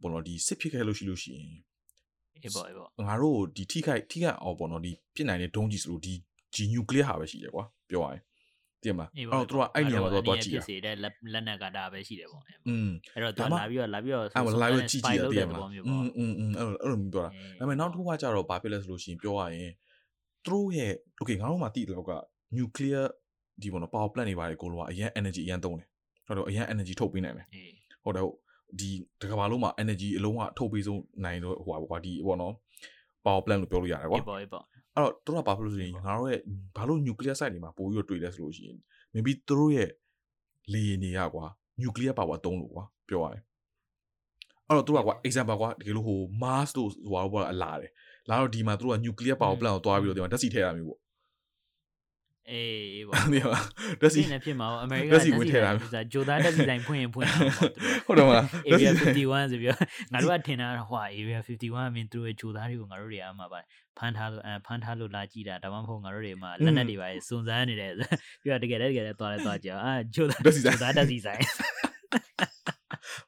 [0.00, 1.50] ပေါ့နော်ဒီစစ်ဖြစ်ခဲ့လို့ရှိလို့ရှိရင်
[2.34, 6.14] အေးပေါ့အေးပေါ့ ငါတို့ကိုဒီထိခိုက်ထိခိုက်အောင်ပေါ့နော်ဒီဖြစ်နိုင်တဲ့ဒုံးကြီးဆိုလို့ဒီ
[6.54, 8.22] ဒီ nuclear ဟာပဲရှိတယ်ကွာပြောရရင်
[8.82, 12.88] သိရမလား အေး အဲ့ ပေါ့ တော့သူတို့ကအဲ့နေရာမှာတော့သွားကြည့် ဖြ တာ စ်စေတဲ့လက်လက်နက်ကဒါပဲရှိတယ်ပေါ့အဲ့ อืม
[13.22, 19.72] တော့သူ ဒါ က မှ လာပြီးတော့လာပြီးတော့ အဲ့မလာပြီးကြည့်ကြည့်ရတည်ရမ သ လား ဘောမျိုး อื ပေါ့ มอืมอืมအဲ့လိုအဲ့လိုမျိုးပြောတာဒါပေမဲ့နောက်တစ်ခုကကြတော့ဘာဖြစ်လဲဆိုလို့ရှိရင်ပြောရရင်
[20.44, 22.12] သူတို့ရဲ့ okay ငါတို့မှတည်တယ်လောက်က
[22.56, 23.04] nuclear
[23.61, 25.87] ဒီပေါ့နော် power plant တွေပါတယ်ကိုလိုကအရင် energy အရင်သုံးတယ်
[26.27, 27.71] ဟုတ်တော့အရင် energy ထုတ်ပေးနိုင်တယ်အေး
[28.03, 28.37] ဟုတ်တယ်ဟုတ်
[28.79, 28.89] ဒီ
[29.21, 32.53] တကဘာလုံးမှာ energy အလုံးဝထုတ်ပေးဆုံးနိုင်တော့ဟိုပါကွာဒီပေါ့နော်
[33.25, 34.63] power plant လို့ပြောလို့ရတယ်ကွာအေးပေါ့အေးပေါ့
[34.95, 36.41] အဲ့တော့သူတို့ကဘာဖြစ်လို့ဆိုရင်ငါတို့ရဲ့
[36.75, 38.77] ဘာလို့ nuclear site တွေမှာပို့ပြီးတော့တွေ့လဲဆိုလို့ရှိရင်
[39.13, 39.89] maybe သူတို့ရဲ့
[40.73, 41.45] လေယာဉ်တွေကကွာ
[41.81, 43.43] nuclear power သုံးလို့ကွာပြောရရင်
[44.67, 47.91] အဲ့တော့သူကကွာ example ကွာတကယ်လို့ဟို Mars တို့ဟိုဘာလို့အလာတယ်
[48.29, 50.99] လာတော့ဒီမှာသူတို့က nuclear power plant ကိုတွားပြီးတော့ဒီမှာဓာတ်ဆီထည့်ရမျိုးပေါ့
[52.51, 53.59] အေးအေးပေါ့ဒီမှာ
[54.01, 59.79] ဓာတ်ဆီဒီနဲ့ဖြစ်မှာပေါ့အမေရိကဓာတ်ဆီဝင်ထည့်တာဆိုတာဂျိုသားတက်စီတိုင်းဖွင့်ရင်ဖွင့်တာပေါ့သူတို့ဟုတ်တယ်မလား area 51ဆိုပြီးတော့
[60.13, 63.59] ငါတို့ကထင်တာဟို area 51အမင်းသူတို့ရဲ့ဂျိုသားတွေကိုငါတို့တွေအားမှာပါ
[63.97, 68.07] ဖမ်းထားလို့အဲဖမ်းထားလို့လာကြည့်တာဒါမှမဟုတ်ငါတို့တွေမှာလက်နက်တွေပါစုံစမ်းနေတယ်ဆို
[68.41, 71.41] ပြီးတော့တကယ်လည်းတကယ်လည်းသွားလဲသွားကြအောင်အာဂျိုသားဓာတ်ဆီဆိုင်ဂျိုသားတက်စီဆိုင်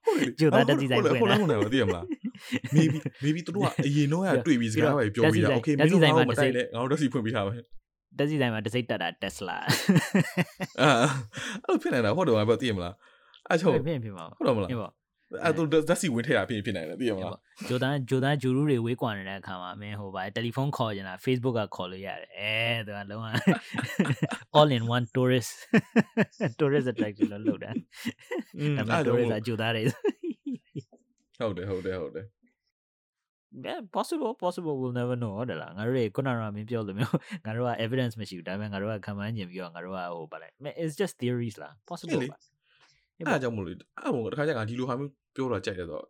[0.04, 2.06] ဟုတ်တယ်ကျိုးသားဓာတ်ဆီဆိုင်ဟုတ်ဖွင့်တယ်တာဟုတ်တယ်ဟုတ်တယ်သိရမလား
[2.76, 7.54] maybe maybe သူတို့ကအရင်တော့ကတွေ့ပြီးစကားပဲပြောပြီးတာ okay ဓာတ်ဆီမျိုးဆိုင်ငါမှာတို့မတိုက်လဲငါတို့ဓာတ်ဆီဖွင့်ပေးထားပဲ
[8.18, 9.58] တက်စီဆိုင်မှာတစ်စိတ်တက်တာ Tesla
[10.82, 10.90] အာ
[11.64, 12.96] အဲ့လိုဖြစ်နေတာဟုတ်တယ်ဘာပြောသိရမလား
[13.50, 14.92] အဲ့ကြောင့်ဖြစ်ဖြစ်မှာပါဟုတ်တယ်မလားအေးပေါ့
[15.44, 22.54] အဲ့တော့ဓာတ်စီဝင်ထည့်တာဖြစ်ဖြစ်နိုင်တယ်သိရမအေးလားပေါ့ဂျိုဒန်ဂျိုဒန်ဂျူရူတွေဝေးကွာနေတဲ့အခါမှာမင်းဟိုဗာတယ်လီဖုန်းခေါ်နေတာ Facebook ကခေါ်လို့ရတယ်အဲ
[22.86, 23.26] သူကလုံးဝ
[24.60, 25.54] all in one tourist
[26.60, 27.72] tourist attraction လို့လုပ်တာ
[28.60, 29.84] อืมဒါပေအဲ့မဲ့ကြောင့် tourist ကဂျိုသားတွေ
[31.40, 32.26] ဟုတ်တယ်ဟုတ်တယ်ဟုတ်တယ်
[33.64, 37.14] yeah possible possible will never know ဟုတ်တယ်လားငါတို့တွေခုနကမင်းပြောလို့မျိုး
[37.46, 40.48] ငါတို့က evidence မရှိဘူးဒါပေမဲ့ငါတို့ကခံမှန်းကျင်ပြီးတော့ငါတို့ကဟိုဗာလဲ
[40.82, 42.38] it's just theories လား possible ပါ
[43.18, 46.06] အဲ့ဒါကြောင့်မလို့အဲ့ဘုံတခါကျငါဒီလိုဟာမျိုးပြောတာကြိုက်တယ်ဆိုတော့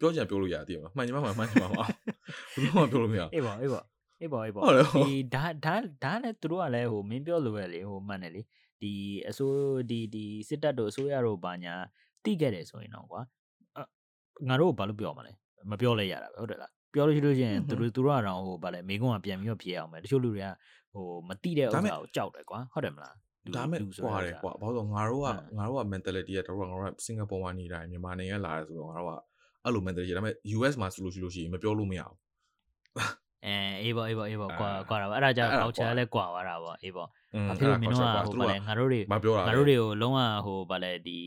[0.00, 1.88] ပြောချင်ပြောလို့ရသေးမှာမှန်ချင်မှမှန်မှန်ချင်မှမအောင်
[2.52, 3.80] ဘယ်လိုမှပြောလို့မရအေးပါအေးပါ
[4.20, 8.42] အေးပါအေးပါဟုတ်တယ်ဟုတ်ဒီဒါဒါဒါလည်းသူတို့ကလည်းဟိုမင်းပြောလို့ပဲလေဟိုမှန်တယ်လေ
[8.82, 8.92] ဒီ
[9.28, 9.58] အစိုး
[9.90, 11.74] ဒီဒီစစ်တပ်တို့အစိုးရတို့ဘာညာ
[12.24, 13.20] တိခဲ့တယ်ဆိုရင်တော့ကွာ
[13.78, 15.32] အငါတို့ဘာလို့ပြောမလဲ
[15.70, 20.48] မပြောလဲရတာပဲဟုတ်တယ်လား ပြောလို့ရှိလို့ရှိရင်သူတို့သူတို့ကတော့ဟိုဗာလဲမိကုန်းကပြန်ပြီးတော့ဖြေအောင်မယ်တချို့လူတွေက
[20.94, 29.12] ဟိုမတိတဲ့ဥစ္စာကိုကြောက်တယ်ကွာဟုတ်တယ်မလားလူဒါမဲ့လူဆိုကွာတဲ့တယ်ဥစ္စာကွာဘာလို့လဲငါတို့ကဟမ်ငါတို့က mentality ကတို့ကငါတို့ကစင်ကာပူမှာနေတာမြန်မာနိုင်ငံလာတယ်ဆိုတော့ငါတို့က
[29.64, 32.16] အဲ့လို mentality ဒါပေမဲ့ US မှာဆိုလို့ရှိလို့ရှိရင်မပြောလို့မရဘူး
[33.46, 41.18] အဲအေးပေါ့အေးပေါ့အေးပေါ့အာကွာကွာတာပါအဲ့ဒါကြောင့်အဲ့ဒါ culture ကွာလည်းကွာသွားတာပေါ့အေးပေါ့อืมဘာဖြစ်လို့မင်းတို့ကအဲ့ဒါဟို culture ဗာလဲငါတို့တွေမပြောတာငါတို့တွေကိုလုံးဝဟိုဗာလဲဒီ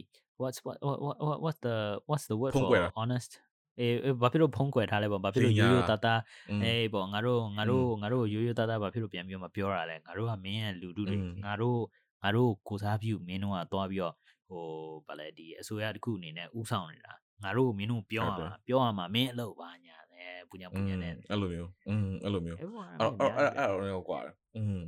[0.42, 1.76] what's what what what what's the
[2.10, 3.32] what's the word ဖုံး for ကွယ်တာ honest
[3.81, 11.81] အေးအေးဘာဖြစ်လို့ဖုံးကွယ်ထားလဲပေါ့ဘာဖြစ်လို့ ပညာ ရိုးရိုးသားသား อืม အေးပေါ့ငါတို့ငါတို့ငါတို့ရိုးရိုးသားသားဘာဖြစ်လို့ပြန်ပြီးတော့မပြောရလဲငါတို့ကမင်းရဲ့လူတို့တွေ อืม ငါတို့
[12.23, 14.15] ငါတို့ကိုစားပြုမင်းတို့ကသွားပြီးတော့
[14.49, 14.65] ဟို
[15.07, 17.13] ဗာလဲဒီအစိုးရတစ်ခုအနေနဲ့ဥဆောင်နေတာ
[17.45, 24.81] ငါတို့မင်းတို့ပြောရ ဟုတ်တယ် မှာပြောရမှာမင်းအလုပ်ပါညာတယ်ပူညာပူညာနဲ့ အဲ့လိုမျိုးอืมအဲ့လိုမျိုး အေးပေါ့ အဲ့တော့အဲ့အဲ့အဲ့တော့လည်းကွာတယ်อืม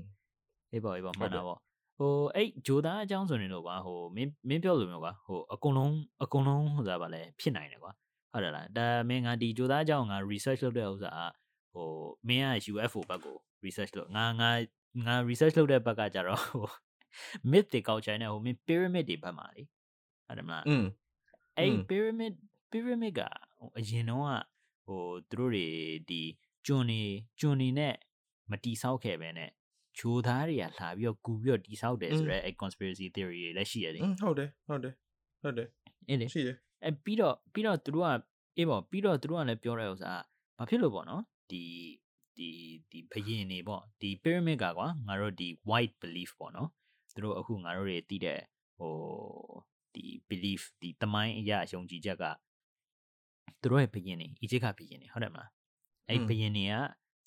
[0.72, 1.58] အေးပေါ့အေးပေါ့ ဟု မှ တ် န် တယ် တာပေါ့
[1.98, 7.92] ဟိုအဲ့ဂျိုသားအကြောင်းဆိုနေလို့ကွာဟိုမင်းမင်းပြောလို့မျိုးကွာဟိုအကုန်လုံးအကုန်လုံးဟိုစားပါလဲဖြစ်နိုင်တယ်ကွာ
[8.35, 11.13] ဟုတ်တယ်လားဒါမင်းငါဒီကြိုးသားကြောင့်ငါ research လုပ်တဲ့ဥစ္စာ
[11.73, 11.89] ဟို
[12.27, 14.51] မင်းက UFO ဘက်ကို research လုပ်ငါငါ
[15.05, 16.65] ငါ research လုပ်တဲ့ဘက်ကကြတော့ဟို
[17.51, 19.63] myth တွေကောက်ချိုင်းနေဟိုမင်း pyramid တွေဘက်မှာလေ
[20.27, 20.85] ဟုတ်တယ်မလားอืม
[21.57, 22.33] အဲ့ pyramid
[22.71, 23.21] pyramid က
[23.77, 24.23] အရင်တော့
[24.85, 25.67] ဟိုသူတို့တွေ
[26.09, 26.21] ဒီ
[26.65, 27.01] ကျွန်းနေ
[27.39, 27.95] ကျွန်းနေနဲ့
[28.51, 29.49] မတီဆောက်ခဲ့ပဲနဲ့
[29.97, 34.93] ဂျိုသားတွေကလာပြီးတော့ကူပြီးတော့တီဆောက်တယ်ဆိုတော့အဲ conspiracy theory တွေလည်းရှိရတယ်ဟုတ်တယ်ဟုတ်တယ်
[35.41, 35.67] ဟုတ်တယ်
[36.07, 38.09] အင်းလေရှိတယ် အဲ့ပြီးတော့ပြီးတော့သူတို့က
[38.57, 40.11] အေးပေါ့ပြီးတော့သူတို့ကလည်းပြောတဲ့ဥစ္စာ
[40.57, 41.21] ကဘာဖြစ်လို့ပေါ့နော်
[41.51, 41.63] ဒီ
[42.37, 42.49] ဒီ
[42.91, 46.69] ဒီဘယင်နေပေါ့ဒီ pyramid ကကွာငါတို့ဒီ white belief ပေါ့နော်
[47.13, 48.39] သူတို့အခုငါတို့တွေသိတဲ့
[48.77, 48.93] ဟို
[49.95, 52.23] ဒီ belief ဒီတမိုင်းအရာယုံကြည်ချက်က
[53.61, 55.49] သူတို့ရဲ့ဘယင်နေအီဂျစ်ကဘယင်နေဟုတ်တယ်မလား
[56.07, 56.73] အဲ့ဘယင်နေက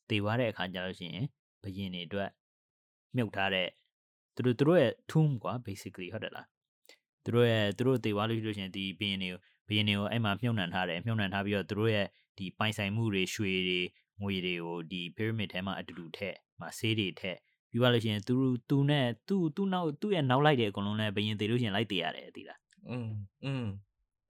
[0.09, 1.27] တည်သွားတဲ့အခါကျလို့ရှိရင်
[1.62, 2.31] ဘယင်နေအတွက်
[3.16, 3.68] မြုပ်ထားတဲ့
[4.35, 6.47] သူတို့သူတို့ရဲ့ tomb ကွာ basically ဟုတ်တယ်လား
[7.24, 13.80] သူတို့ရဲ့သူတို့တည်သွားလို့ရှိလို့ရှိရင်ဒီဘယင်တွေကိုဘယင်တွေကိုအဲ့မှာမြုပ်နှံထားတယ်မြုပ်နှံထားပြီးတော့သူတို့ရဲ့ဒီပိုင်ဆိုင်မှုတွေရွှေတွေ
[14.22, 17.38] ငွေတွေကိုဒီ pyramid ထဲမှာအတူတူထည့်မှာဆေးတွေထည့်
[17.70, 18.36] ပြီးသွားလို့ရှိရင်သူ
[18.70, 23.10] သူနဲ့သူ့သူ့နောက်သူ့ရဲ့နောက်လိုက်တဲ့အကုန်လုံးလည်းဘယင်တည်လို့ရှိရင်လိုက်တည်ရတယ်သိလား อืม
[23.46, 23.66] อืม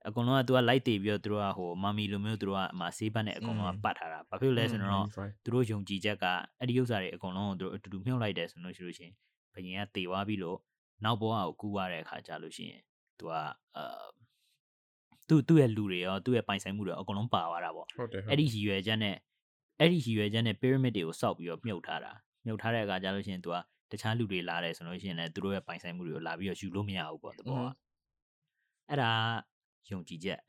[0.06, 5.32] အကုန်လုံးကသူကလိုက်တည်ပြီးတော့သူတို့ကဟိုမာမီလိုမျိုးသူတို့ကအမဆေးဘတ်နဲ့အကုန်လုံးက อืม ပတ်ထားတာဘာဖြစ်လို့လဲဆိုတော့ Right.
[5.44, 6.24] သူတို့ယုံကြည်ချက်က
[6.58, 9.14] အဲ့ဒီဥစ္စာတွေအကုန်လုံးကိုသူတို့အတူတူမြှုပ်လိုက်တယ်ဆိုလို့ရှိလို့ရှိရင်
[9.54, 10.58] ဘယင်ကတည်သွားပြီးလို့
[11.03, 12.81] နောက်ဘဝကိုကူးသွားတဲ့အခါကြာလို့ရှိရင်
[13.19, 13.33] သူက
[13.77, 14.03] အာ
[15.29, 19.15] သူ့သူ့ရဲ့လူတွေရောသူ့ရဲ့ပိုင်ဆိုင်မှုတွေရောအကုန်လုံးပါသွားတာပေါ့ဟုတ်တယ်ဟုတ်အဲ့ဒီရည်ရွယ်ချက်နဲ့
[19.79, 22.11] အဲ့ဒီရည်ရွယ်ချက်နဲ့ pyramid တွေကိုစောက်ပြီးတော့မြုပ်ထားတာ
[22.45, 23.55] မြုပ်ထားတဲ့အခါကြာလို့ရှိရင်သူက
[23.91, 27.67] တခြားလူတွေလာတယ်ဆိုလို့ရှိရင်လည်းသူတို့ရဲ့ပိုင်ဆိုင်မှုတွေကိုလာပြီးတော့ယူလို့မရဘူးပေါ့တဘောက
[28.89, 29.11] အဲ့ဒါ
[29.91, 30.39] ယုံကြည်ချက်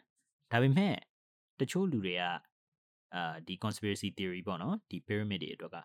[0.51, 0.95] ဒါပေမဲ့
[1.61, 2.23] တချို့လူတွေက
[3.15, 5.77] အာဒီ conspiracy theory ပေါ့နော်ဒီ pyramid တွေအတွက်က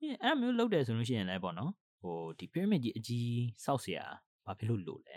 [0.00, 1.70] အဲအဲ့လိုမျိုးလုပ်တယ်ဆိုလို့ရှိရင်လည်းပေါ့နော်
[2.01, 3.29] ဟိုဒီ pyramid ကြီးအကြီး
[3.65, 3.99] စောက်เสีย
[4.45, 5.15] ဘာဖြစ်လို့လို့လဲ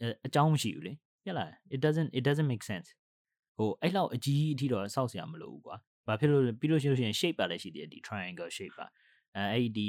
[0.00, 0.92] အဲအကြောင်းမရှိဘူးလေ
[1.24, 2.88] ပြက်လား it doesn't it doesn't make sense
[3.56, 8.86] ဟိုအဲ့လောက်အကြီးအထိတော့စောက်เสียမလို့ဘူးကွာဘာဖြစ်လို့လဲပြီးလို့ရှိလို့ရှိရင် shape ပါလည်းရှိသေးတယ်ဒီ triangle shape ပါ
[9.36, 9.88] အဲအဲ့ဒီ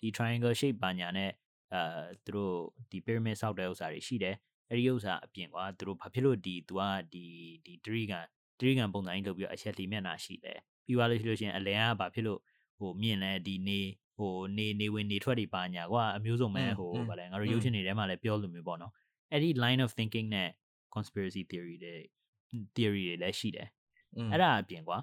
[0.00, 1.30] ဒီ triangle shape ပါညာနဲ့
[1.72, 1.82] အဲ
[2.24, 2.56] သူတို့
[2.90, 4.36] ဒီ pyramid စောက်တဲ့ဥစ္စာတွေရှိတယ်
[4.68, 6.80] အဲ့ဒီဥစ္စာအပြင်ကွာသူတို့ဘာဖြစ်လို့ဒီ तू က
[7.12, 7.24] ဒီ
[7.64, 8.14] ဒီ tree က
[8.58, 12.40] tree ကပုံစံကြီးလုပ်ပြီးတော့အချက်လီမျက်နှာရှိတယ်ပြီးသွားလို့ရှိလို့ရှိရင်အလယ်ကဘာဖြစ်လို့
[12.78, 13.80] ဟိုမြင်လဲဒီနေ
[14.17, 18.91] ဟိုနေနေဝင်နေထွက်တွေပါညာကွာအမျိုးစုံပဲဟိုဗာလဲငါတို့ရုပ်ရှင်တွေထဲမှာလည်းပြောလို့မျိုးပေါ့နော်
[19.31, 20.49] အဲ့ဒီ line of thinking နဲ့
[20.93, 21.95] conspiracy theory တွေ
[22.75, 23.67] theory တွေလည်းရှိတယ်
[24.15, 24.97] อืมအဲ့ဒါအပြင်ကွာ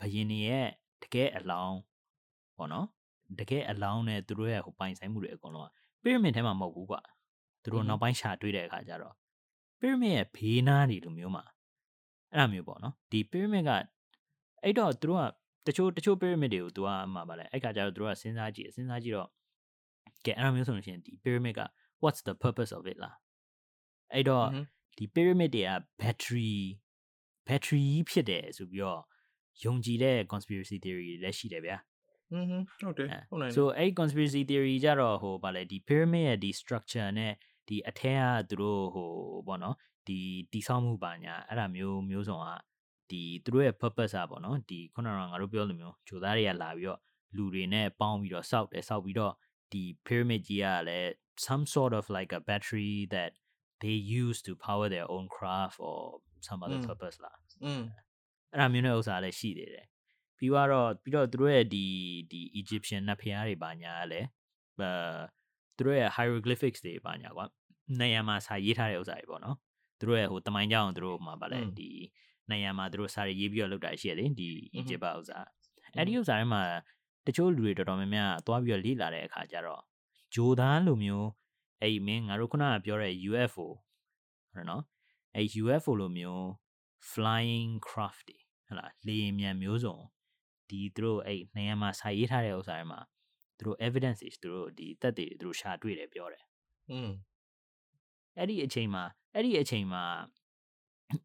[0.00, 0.68] ဘယင်တွေရဲ့
[1.02, 1.78] တကယ်အလောင်း
[2.56, 2.86] ပေါ့နော်
[3.38, 5.70] တကယ်အလောင်းနဲ့သူတို့ရဲ့ဟိုပိုင်ဆိုင်မှုတွေအကုန်လုံးက
[6.02, 7.00] pyramid ထဲမှာမဟုတ်ဘူးကွာ
[7.62, 9.14] သူတို့နောက်ပိုင်းရှာတွေ့တဲ့အခါကျတော့
[9.80, 11.44] pyramid ရဲ့ဘေးနားတွေလိုမျိုးမှာ
[12.32, 13.70] အဲ့လိုမျိုးပေါ့နော်ဒီ pyramid က
[14.62, 15.24] အဲ့တော့သူတို့က
[15.66, 19.28] တချို့တချို့ pyramid တွေကိုသူကမှပါလဲအဲ့ခါကျတော့သူတို့ကစဉ်းစားကြည့်စဉ်းစားကြည့်တော့
[20.24, 21.60] ကဲအဲ့လိုမျိုးဆိုလို့ရှိရင်ဒီ pyramid က
[22.02, 23.16] what's the purpose of it လား
[24.12, 24.46] အဲ့တော့
[24.98, 26.54] ဒီ pyramid တွေက battery
[27.48, 29.00] battery ကြီးဖြစ်တယ်ဆိုပြီးတော့
[29.64, 31.76] ယုံကြည်တဲ့ conspiracy theory တွေလည်းရှိတယ်ဗျာ
[32.32, 32.46] อืม
[32.80, 37.32] ဟုတ်တယ်အဲဟုတ်နိုင်တယ် so အဲ့ conspiracy theory ကြတော့ဟိုဗာလဲဒီ pyramid ရဲ့ဒီ structure နဲ့
[37.68, 39.10] ဒီအထက်ကသူတို့ဟို
[39.46, 40.18] ဘောနော်ဒီ
[40.52, 42.48] တိဆောက်မှုပါညာအဲ့ဒါမျိုးမျိုးစုံက
[43.13, 46.99] ဒီသူတို့ရဲ့ purpose อ่ะပေါ့နော်ဒီခုနကငါတို့ပြောလိုမျိုးဂျိုသားတွေကလာပြီးတော့
[47.35, 49.33] လူတွေနဲ့ပေါင်းပြီးတော့စောက်တယ်စောက်ပြီးတော့
[49.71, 51.09] ဒီ pyramid ကြီးကလည်း
[51.45, 53.31] some sort of like a battery that
[53.81, 55.99] they use to power their own craft or
[56.47, 56.87] some other Mm.
[56.89, 57.83] purpose လား อืม
[58.53, 59.85] အဲ့ဒါမျိုးနဲ့ဥစ္စာလည်းရှိသေးတယ်
[60.37, 61.85] ပြီးတော့ပြီးတော့သူတို့ရဲ့ဒီ
[62.31, 64.27] ဒီ Egyptian နတ်ဖျားတွေပါညာကလည်း
[64.79, 64.91] အဲ
[65.77, 67.45] သူတို့ရဲ့ hieroglyphics တွေပါညာကွာ
[67.99, 69.57] နေရာမှာစာရေးထားတဲ့ဥစ္စာတွေပေါ့နော်
[69.99, 71.89] သူတို့ရဲ့ဟိုတမိုင်းကြောင်သူတို့မှာဗာလဲ อืม ဒီ
[72.50, 75.46] နိုင်ရမှာသူတို့စာရေးရေးပြီးတော့လောက်တာရှိရတယ်ဒီအင်ဂျင်ပါဥစား
[75.96, 76.62] အဲ့ဒီဥစားထဲမှာ
[77.26, 79.82] တချို့လူတွေတော်တော်များများသွားပြီးတော့လေ့လာတဲ့အခါကျတော့
[80.34, 81.28] ဂျိုသားလိုမျိုး
[81.80, 83.66] အဲ့ဒီမင်းငါတို့ခုနကပြောတဲ့ UFO
[84.54, 84.82] ဟဲ့နော်
[85.34, 86.44] အဲ့ UFO လိုမျိုး
[87.10, 88.38] flying craft တွေ
[88.68, 89.96] ဟလာလေယာဉ်မြန်မျိုးစုံ
[90.68, 93.00] ဒီသူတို့အဲ့နေရာမှာစာရေးထားတဲ့ဥစ္စာတွေမှာ
[93.58, 96.44] သူတို့ evidence တွေသူတို့ဒီသက်သေတွေသူတို့ရှာတွေ့တယ်ပြောတယ်။
[96.90, 97.10] อืม
[98.38, 100.04] အဲ့ဒီအချိန်မှာအဲ့ဒီအချိန်မှာ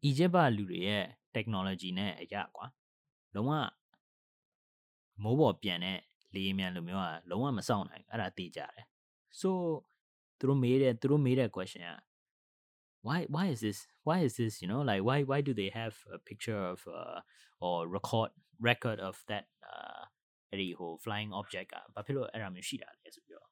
[0.08, 1.04] Egypt ကလူတွေရဲ့
[1.36, 2.66] technology နဲ့အရာကွာ
[3.34, 3.52] လုံးဝ
[5.22, 5.98] မိုးပေါ်ပြန်တဲ့
[6.34, 8.86] လေယာဉ်မြန်လိုမျိုးကလုံးဝမစောင့်နိုင်ဘူးအဲ့ဒါသိကြတယ်
[9.40, 9.48] so
[10.38, 11.92] သူတို့မေးတဲ့သူတို့မေးတဲ့ question က
[13.06, 15.94] why why is this why is this you know like why why do they have
[16.16, 17.18] a picture of uh,
[17.66, 18.30] or record
[18.68, 20.02] record of that uh
[20.50, 23.48] အဲ့ဒီဟို flying object ကဘာဖြစ်လို့အဲ့ဒါမျိုးရှိတာလဲဆိုပြီးတော့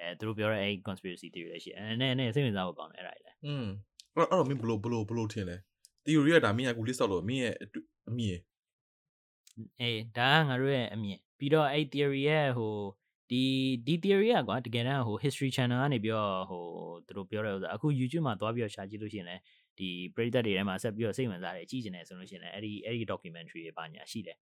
[0.00, 3.66] အဲသူတို့ပြောတဲ့အဲ့ conspiracy theory လည်းရှိတယ်အဲနဲ့နဲ့စိတ်ဝင်စားဖို့ကောင်းတယ်အဲ့ဒါကြီးလဲอืม
[4.18, 5.56] အဲ့တော့အဲ့တော့မင်းဘလို့ဘလို့ဘလို့ထင်လဲ
[6.04, 8.40] theory ကဒါမင်းကအခု list တော့လို့မင်းရဲ့အတွေ့အမြင်
[9.80, 12.74] အေးဒါကငါတို့ရဲ့အမြင်ပြီးတော့အဲ့ theory ရဲ့ဟို
[13.30, 13.42] ဒီ
[13.86, 16.64] ဒီ theory ကကွာတကယ်တမ်းဟို history channel ကနေပြီးတော့ဟို
[17.06, 19.42] သူတို့ပြောတဲ့ဥစ္စာအခု YouTube မှာသွားပြီးတော့ရှာကြည့်လို့ရှိရင်လည်း
[19.78, 24.36] ဒီပရိသတ်တွေထဲမှာဆက်ပြီးတော့စိတ်ဝင်စားတယ်ကြည့်ကျင်တယ်ဆိုလို့ရှိရင်လည်းအဲ့ဒီအဲ့ဒီ documentary တွေပါညာရှိတယ်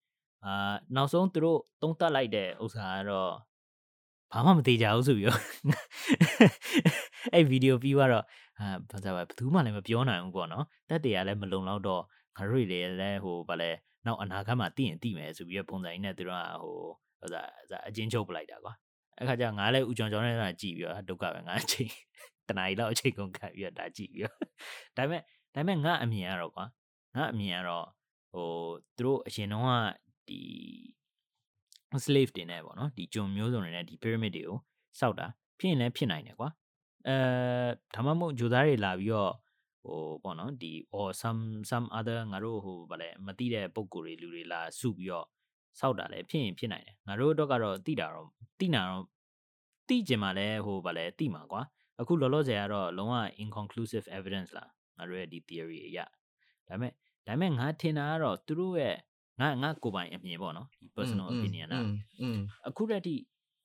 [0.45, 3.33] အာနောက်ဆုံးသူတို့သုံးသပ်လိုက်တဲ့ဥစ္စာကတော့
[4.33, 5.41] ဘာမှမသေးကြဘူးဆိုပြီးတော့
[7.35, 8.25] အဲ့ဗီဒီယိုပြီးတော့
[8.61, 12.03] အာဘာသာပဲဘယ်သူမှလည်းမပြောနိုင်ဘူးပေါ့နော်တက်တွေကလည်းမလုံလောက်တော့
[12.37, 13.71] ငါတို့တွေလည်းဟိုဗာလဲ
[14.07, 16.75] နောက်အနာဂတ်မှာသိရင်သိမယ်ဆိုပြီးတော့ပုံစံကြီးနဲ့သူတို့ကဟို
[17.21, 17.43] ဟိုဒါ
[17.89, 18.73] အချင်းချုပ်ပလိုက်တာကွာ
[19.19, 21.91] အဲ့ခါကျငါလည်းဦးကျော်ကျော်နဲ့ကြည့်ပြီးတော့ဒုက္ခပဲငါအချိန်
[22.49, 24.39] တနားရီလောက်အချိန်ကုန်ခတ်ပြီးတော့ဒါကြည့်ပြီးတော့
[24.97, 25.23] ဒါပေမဲ့
[25.55, 26.65] ဒါပေမဲ့ငါအမြင်ကတော့ကွာ
[27.17, 27.87] ငါအမြင်ကတော့
[28.33, 28.49] ဟို
[28.97, 29.71] သူတို့အရင်တော့က
[30.29, 30.41] ဒီ
[32.05, 34.59] slave တွေနဲ့ပေါ့နော်ဒီဂျုံမျိုးစုံတွေနဲ့ဒီ pyramid တွေကို
[35.01, 35.27] စောက်တာ
[35.59, 36.49] ဖြစ်ရင်လည်းဖြစ်နိုင်တယ်ကွာ
[37.09, 37.17] အဲ
[37.95, 39.33] ဒါမှမဟုတ်ဂျိုသားတွေလာပြီးတော့
[39.85, 45.27] ဟိုပေါ့နော်ဒီ or some some other ငါတို့ဟိုဗာလဲမသိတဲ့ပုံကိုယ်တွေလူတွေလာစုပြီးတော့
[45.79, 48.29] စောက်တာလည်းဖြစ်ရင်ဖြစ်နိုင်တယ်ငါတို့တော့ကတော့တိတာတော့
[48.61, 49.05] တိနာတော့
[49.89, 51.63] တိကျင်မှလည်းဟိုဗာလဲတိမှာကွာ
[52.01, 55.99] အခုလောလောဆယ်ကတော့လုံးဝ inconclusive evidence လားငါတို့ရဲ့ဒီ theory အရ
[56.69, 56.93] ဒါပေမဲ့
[57.27, 58.97] ဒါပေမဲ့ငါထင်တာကတော့သူတို့ရဲ့
[59.41, 61.83] ငါငါကိုပိုင်အမြင်ပေါ့နော်ဒီ personal opinion อ่ะ
[62.69, 63.15] အခုရက်ထိ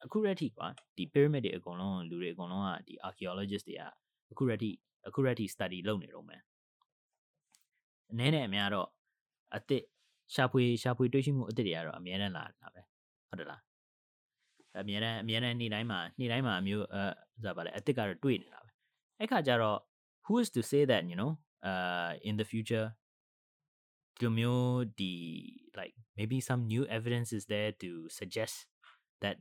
[0.06, 0.68] အခုရက်ထိကွာ
[0.98, 3.84] ဒီ pyramid တွေအကုန်လုံးလူတွေအကုန်လုံးကဒီ archaeologist တွေက
[4.32, 4.70] အခုရက်ထိ
[5.08, 6.42] အခုရက်ထိ study လုပ်နေတော့မယ်
[8.12, 8.88] အနည်းနဲ့အများတော့
[9.54, 9.84] အစ်စ်
[10.34, 12.82] ရှာဖွေရှာဖွေတွေ့ရှိမှုအစ်စ်တွေကတော့အများနဲ့လာတာပဲ
[13.30, 13.62] ဟုတ်တယ်လား
[14.82, 17.04] အများနဲ့အများနဲ့နေ့တိုင်းမှာနေ့တိုင်းမှာမျိုးအဲ
[17.34, 18.70] ဆိုတာပါလေအစ်စ်ကတော့တွေ့နေတာပဲ
[19.20, 19.80] အဲ့ခါကျတော့
[20.26, 21.32] who is to say that you know
[21.70, 22.88] uh in the future
[24.22, 25.14] Gumyo the
[25.76, 28.56] like maybe some new evidence is there to suggest
[29.24, 29.38] that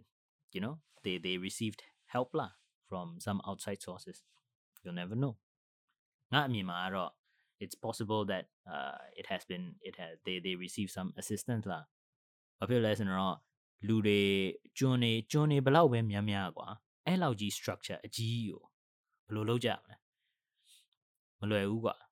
[0.55, 0.75] you know
[1.05, 1.83] they they received
[2.15, 2.51] help lah
[2.89, 4.25] from some outside sources.
[4.83, 5.37] You'll never know.
[7.61, 11.85] It's possible that uh it has been it has they they received some assistance lah.
[12.61, 13.37] ဘာဖြစ်လဲဆိုတော့
[13.87, 14.21] လူတွေ
[14.79, 16.69] ကျွန်းနေကျွန်းနေဘလောက်ပဲများများကွာ
[17.07, 18.63] အဲ့လောက်ကြီး structure အကြီးကြီးကို
[19.27, 19.97] ဘယ်လိုလုပ်ကြမလဲ
[21.41, 21.97] မလွယ်ဘူးကွာ။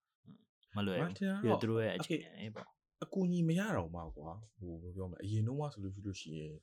[0.79, 2.66] မလွယ်ဘူးပြီးတော့သူတို့ရဲ့အခြေအနေပေါ့
[3.05, 6.55] အကူညီမရတော့မှာကွာဟိုဘယ်ပြောမလဲအရင်တော့မှဆိုလို့ရှိလို့ရှိရင်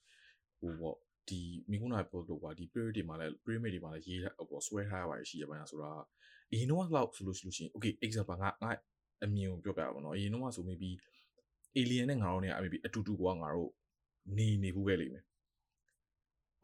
[0.60, 0.98] ဟိုပေါ့
[1.30, 5.92] ဒီမိခုနာပြောလို့ကွာဒီ period တွေမှာလည်း pyramid တွေမှာလည်းရေးဟိုဆွဲထားရပါရှိရပါလားဆိုတာ
[6.52, 8.72] အရင်တော့လောက်ဆိုလို့ရှိလို့ရှိရင် okay example ငါငါ
[9.24, 10.90] အမြင်ကိုပြောပြပါတော့အရင်တော့ဆို maybe
[11.78, 13.72] alien နဲ့ငါတို့ ਨੇ အ maybe အတူတူကွာငါတို့
[14.38, 15.24] နေနေခုခဲ့လိမ့်မယ်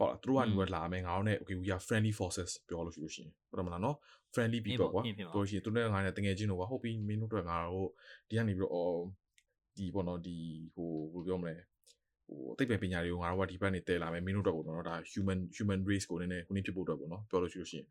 [0.02, 3.95] ပေါ့လားသူတို့ကနေလာမယ်ငါတို့ ਨੇ okay we are friendly forces ပြောလို့ရှိလို့ရှိရင်ဟုတ်တယ်မလားနော်
[4.34, 7.89] friendly people ကွာပြောရှိရင်သူတို့ငါနဲ့တကယ်ချင်းတော့ကွာဟုတ်ပြီမင်းတို့တော့ငါတို့
[8.30, 8.95] ဒီကနေပြီးတော့
[9.78, 10.38] ဒီပေါ့နော်ဒီ
[10.76, 11.56] ဟိုဘယ်လိုပြောမလဲ
[12.28, 17.88] ဟိုအသိပ္ပံပညာတွေကိုငါတို့ကဒီဘက်နေတည်လာမယ်မင်းတို့တော့ပေါ့နော်ဒါ human human race ကိုနည်းနည်းခုနဖြစ်ဖို့အတွက်ပေါ့နော်ပြောလို့ရှိလို့ရှိရင်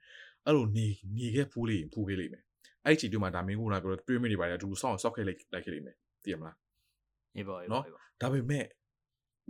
[0.46, 0.86] အဲ့လိုနေ
[1.16, 2.42] နေခဲ့ဖူးလေးဖူးခဲ့လိမ့်မယ်
[2.84, 6.56] အဲ့ဒီချိန်တွေမှာဒါမင်းကပြော pyramid တွေပါတယ်အတူတူစောင့်ဆောက်ခဲ့လိုက်လိုက်ခဲ့လိမ့်မယ်သိရမလား
[7.36, 8.66] အေးပေါ့အေးနော်ပေါ့အေးပေါ့ဒါပေမဲ့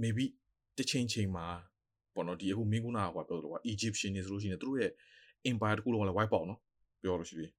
[0.02, 0.24] maybe
[0.76, 1.46] တစ်ချိန်ချိန်မှာ
[2.20, 4.90] ပေါ့နော်ဒီအခုမင်းကုနာကပြောလို့ကွာ Egyptian နေဆိုလို့ရှိရင်သူတို့ရဲ့
[5.50, 6.60] empire တခုလုံးကလည်း wipe out နော်
[7.02, 7.52] ပြောလို့ရှိရင်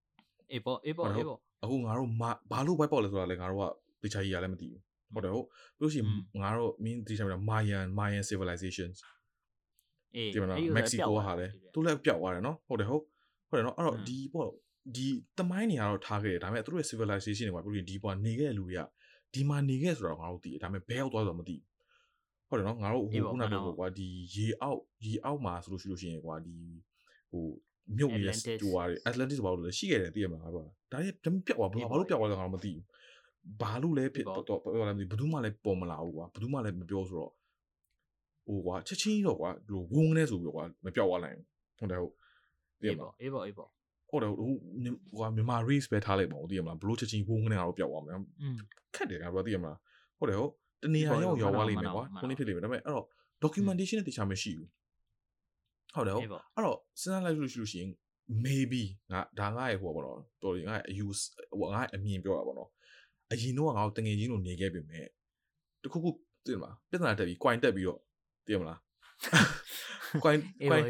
[0.51, 2.09] အေးပေါ့အေးပေါ့အေးပေါ့အခုငါတို့
[2.51, 3.61] ဘာလို့ wipe out လဲဆိုတာလည်းငါတို့
[4.01, 4.81] ကတခြားကြီးရလည်းမသိဘူး
[5.13, 5.47] ဟုတ်တယ်ဟုတ်
[5.79, 6.07] လို့ရှိရင်
[6.43, 8.97] ငါတို့မင်းဒီချိန်မှာ Mayan Mayan civilizations
[10.15, 13.03] အေးဒီမှာအဲ့ဒီဥစ္စာ Mexico ပျောက်ဟာသွားလည်းပြီသူလည်းပျောက်သွားတယ်နော်ဟုတ်တယ်ဟုတ်
[13.49, 14.49] ဟုတ်တယ်နော်အဲ့တော့อืมဒီပေါ့
[14.95, 15.07] ဒီ
[15.37, 18.81] တမိုင်းနေရတော့ထားခဲ့တယ်ဒါပေမဲ့သူတို့ရဲ့ civilization တွေမှာပြောရင်ဒီပေါ်နေခဲ့တဲ့လူတွေက
[19.33, 21.70] ဒီမှာနေခဲ့ဆိုတော့ငါတို့သိတယ်ဒါပေမဲ့ဘယ်ရောက်သွားဆိုတော့မသိဘူး
[22.51, 26.55] ဟုတ်တယ်နော်ငါတို့ဟိုခုနကပြောကွာဒီရေအောက်ရေအောက်မှာဆိုလို့ရှိလို့ရှိရင်ကွာဒီ
[27.31, 27.45] ဟို
[27.97, 32.83] မြုပ်နေတဲ့ဟိုဟာ Atlantis ဘာလို့လဲရှိခဲ့တယ်သိရမလားကွာဒါရဲ့ပြတ်သွားဘာလို့ပြတ်သွားလဲငါတို့မသိဘူး
[33.61, 37.31] ဘာလို့လဲဖြစ်တော့ပြောလာမသိဘယ်သူမှလည်းပေါ်မလာဘူးကွာဘယ်သူမှလည်းမပြောဆိုတော့
[38.47, 41.47] ဟိုကွာချက်ချင်းတော့ကွာဟိုဝုန်းနေဆိုပြီးကွာမပြောက်သွားနိုင်ဘူး
[41.79, 42.13] ဟုတ်တယ်ဟုတ်
[42.81, 43.69] သိရမလားအေးပေါ့အေးပေါ့
[44.09, 48.17] ဟုတ်တယ်ဟိုဟိုမြန်မာ race ပဲထားလိုက်ပါဦးသိရမလားဘလို့ချက်ချင်းဝုန်းနေအောင်ပြောက်သွားမယ်
[48.95, 49.77] ခက်တယ်ကွာသိရမလား
[50.17, 50.51] ဟုတ်တယ်ဟုတ်
[50.83, 53.05] တနေရာရောက်ရောက်သွားလိမ့်မယ်ကွာခုနေ့ဖြစ်လိမ့်မယ်ဒါပေမဲ့အဲ့တော့
[53.43, 54.69] documentation နဲ့တခြားမရှိဘူး
[55.95, 56.25] ဟုတ်တယ်ဟုတ်
[56.55, 57.89] အဲ့တော့စဉ်းစားလိုက်လို့ရှိလို့ရှိရင်
[58.45, 61.23] maybe ငါဒါငါရဲ့ဟိုပါတော့တော်ငါရဲ့ use
[61.59, 62.69] ဟိုငါအမြင်ပြောတာပေါ့နော်
[63.31, 65.05] အရင်တော့ငါတို့တငယ်ချင်းလိုနေခဲ့ပြီမဲ့
[65.83, 66.09] တခုခု
[66.45, 67.99] သိမလားပြဿနာတက်ပြီး coin တက်ပြီးတော့
[68.45, 68.79] သိမလား
[70.23, 70.39] coin
[70.71, 70.83] coin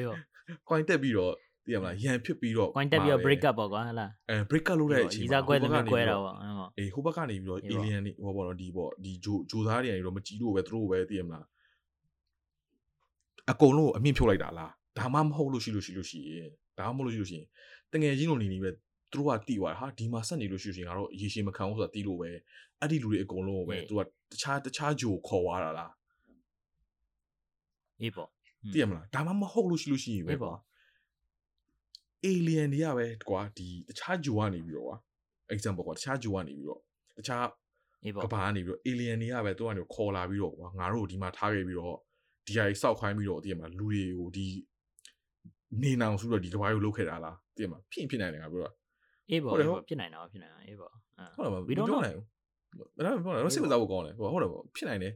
[0.69, 1.33] coin တက်ပြီးတော့
[1.65, 6.35] သိရမလားရန်ဖြစ်ပြီးတော့ coin တက်ပြီးတော့ break up ပေါ့ကွာဟလားအဲ break up လုပ်တဲ့အချိန်မှာဒီစားကွဲတယ်ကွဲတာပေါ့
[6.77, 11.45] အေးဟိုဘက်ကနေပြီးတော့ alien တွေဟောပေါ့နော်ဒီပေါ့ဒီဂျိုဂျိုသားတွေကနေတော့မကြည့်လို့ပဲသူတို့ပဲသိရမလား
[13.51, 16.49] အကုန်လုံးအမြင့်ဖြုတ်လိုက်တာလားဒါမှမဟုတ်လို့ရှိလို့ရှိလို့ရှိရင်
[16.79, 17.47] ဒါမှမဟုတ်လို့ရှိလို့ရှိရင်
[17.93, 18.69] တငယ်ချင်းလိုနေနေပဲ
[19.11, 22.29] သူတို့ကတီးသွားဟာဒီမှာဆက်နေလို့ရှိရင်ကတော့ရေရှည်မခံဘူးဆိုတာတီးလို့ပဲ
[22.79, 24.05] အဲ့ဒီလူတွေအကုန်လုံးပဲသူကတ
[24.41, 25.91] ခြားတခြားဂျိုခေါ်သွားတာလား
[28.01, 28.29] အေးပေါ့
[28.73, 30.57] သိရမလားဒါမှမဟုတ်လို့ရှိလို့ရှိရင်ပဲပေါ့
[32.29, 34.97] alien တွေကပဲကွာဒီတခြားဂျိုကနေပြီးတော့ကွာ
[35.53, 36.81] example ကွာတခြားဂျိုကနေပြီးတော့
[37.17, 37.45] တခြား
[38.23, 41.95] ကဘာကနေပြီးတော့ alien တွေကပဲသူကနေခေါ်လာပြီးတော့ကွာငါတို့ဒီမှာထားခဲ့ပြီးတော့
[42.45, 44.47] ဒီဟာကြီးစောက်ခိုင်းပြီးတော့သိရမလားလူတွေကိုဒီ
[45.83, 48.71] နေနောင်ဆိုတော့ဒီကဘာကိုလုတ်ခဲ့တာလားသိရမလားဖြစ်ဖြစ်နိုင်တယ်ငါပြောတာ
[49.29, 49.53] အေးပေါ့
[49.87, 50.91] ဖြစ်နိုင်တာဖြစ်နိုင်တာအေးပေါ့
[51.35, 55.13] ဟုတ်တယ် we don't know နိုင်ဘူးဒါပေမဲ့တော့စိတ်မစားဖို့ကောင်းတယ်ဟုတ်တယ်ပေါ့ဖြစ်နိုင်တယ်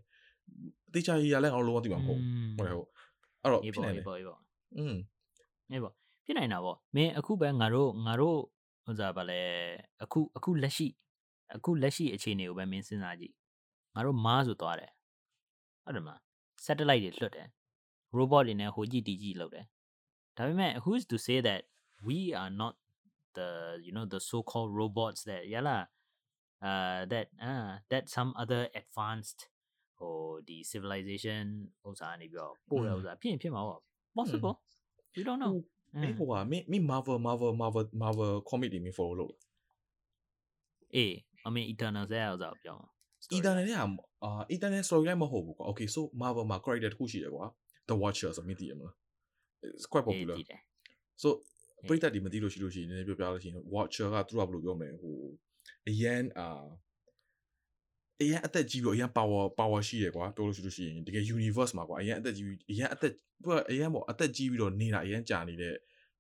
[0.94, 2.20] တေချာကြီးရလဲအောင်လုံးဝသိမှာမဟုတ်
[2.58, 2.90] ဟုတ်တယ်ဟုတ်
[3.44, 4.40] အဲ့တော့ဖြစ်နိုင်တယ်ပေါ့အေးပေါ့
[4.78, 4.96] อืม
[5.72, 5.94] အေးပေါ့
[6.25, 8.39] ဖြစ်နိုင်တာပေါ့မင်းအခုပဲငါတို့ငါတို့
[8.85, 9.41] ဟိုစားဗာလဲ
[10.03, 10.89] အခုအခုလက်ရှိ
[11.57, 13.35] အခုလက်ရှိအခြေအနေကိုပဲမင်းစဉ်းစားကြည့်
[13.95, 14.93] ငါတို့မားဆိုသွားတယ်
[15.85, 16.21] ဟုတ်တယ်မလား
[16.65, 17.49] satellite တွေလွှတ်တယ်
[18.17, 19.67] robot တွေနဲ့ဟိုကြည့်တီကြည့်လုပ်တယ်
[20.37, 21.63] ဒါပေမဲ့ who is to say that
[22.07, 22.75] we are not
[23.39, 23.49] the
[23.85, 25.77] you know the so called robots that yala
[26.69, 29.41] uh that uh that some other advanced
[29.99, 30.15] ဟို
[30.49, 31.45] ဒီ civilization
[31.87, 33.81] ဥစ္စာနေပြီးတော့ပို့ရဥစ္စာဖြစ်ရင်ဖြစ်မှာပေါ့
[34.17, 34.55] possible
[35.15, 35.55] we don't know
[36.04, 39.34] အေးဟိုကမင်းမင်း Marvel Marvel Marvel Marvel comic တွေမင်း follow လုပ်
[40.96, 41.14] အေး
[41.48, 42.84] အမေ Eternal ဆက်ရဥစ္စာပြောင်း
[43.38, 43.78] Eternal နဲ့
[44.24, 47.46] အာ Eternal storyline မဟုတ်ဘူးကွာ okay so Marvel မှာ character တစ်ခုရှိတယ်ကွာ
[47.90, 48.96] The Watcher ဆိုမင်းသိရမလား
[49.68, 50.36] it's quite popular
[51.24, 51.30] so
[51.88, 55.18] ပရိသတ်တွေမသိလို့ရှိလို့ရှိရင်နည်းနည်းပြောပြလို့ရှိရင် Watcher ကသူတို့ကဘယ်လိုပြောမလဲဟို
[55.90, 56.48] အရန်အာ
[58.22, 63.12] အရင်အသက်ကြီးပြီးအရင် power power ရှိတယ်ကွာပြောလို့ရှိလို့ရှိရင်တကယ် universe မှာကွာအရင်အသက်ကြီးပြီးအရင်အသက်
[63.44, 65.74] သူကအရင်ပေါ့အသက်ကြီးပြီးတော့နေတာအရင်ကြာနေတဲ့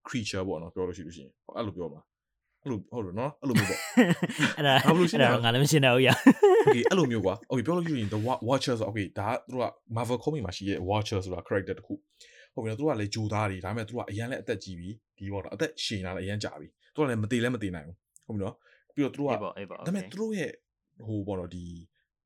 [0.07, 2.01] creature ပေါ့နော်ပြောလို့ရှိလို့ရှိရင်အဲ့လိုပြောမှာ
[2.63, 3.79] အဲ့လိုဟုတ်တယ်နော်အဲ့လိုမျိုးပေါ့
[4.57, 6.09] အဲ့ဒါဘာလို့ရှင်းတာငါလည်းမရှင်းတော့ဘူးရ
[6.67, 8.19] okay အဲ့လိုမျိုးကွာ okay ပြောလို့ရှိရင် the
[8.49, 9.63] watcher ဆို okay ဒါသူက
[9.95, 11.93] Marvel comic မှာရှိတဲ့ watcher ဆိုတာ character တခု
[12.53, 18.55] ဟုတ်ပြီနော်သူကလည်းဂျိုသားတွေဒါပေမဲ့သူကအရင်လည်းအသက်ကြီးပြီဒီပေါ့နော်အသက်ရှင်လာလည်းအရင်ကြာပြီသူကလည်းမသေးလည်းမသေးနိုင်ဘူးဟုတ်ပြီနော်
[18.95, 19.49] ပြီးတော့သူတို့ကဒါ
[19.85, 20.51] ပေမဲ့သူတို့ရဲ့
[21.07, 21.65] ဟိုပေါ့နော်ဒီ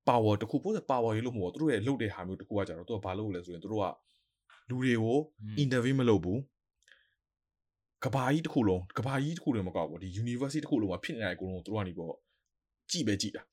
[0.07, 3.85] power တခုပို့စ power ရေးလို့မဟုတ်ဘူးသူတို့ရဲ့လှုပ်တဲ့ဟာမျိုးတခုကကြတော့သူကဘာလုပ်လဲဆိုရင်သူတို့က
[4.69, 5.17] လူတွေကို
[5.63, 6.39] interview မလုပ်ဘူး
[8.05, 12.13] ကဘာကြီးတစ်ခုလုံးကဘာကြီးတစ်ခုလုံးမကောက်ဘူးဒီ university တစ်ခုလုံးမှာဖြစ်နေတဲ့အကုန်လုံးကိုသူတို့ကနေပေါ့
[12.91, 13.43] ကြည့်ပဲကြည့်တာ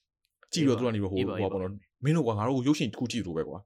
[0.52, 1.72] ကြည့်ပြီးတော့သူတို့ကနေပေါ့ဟိုပေါ့နော်
[2.04, 3.58] မင်းတို့ကငါတို့ရုပ်ရှင်တစ်ခုကြည့်လို့ပဲကွာ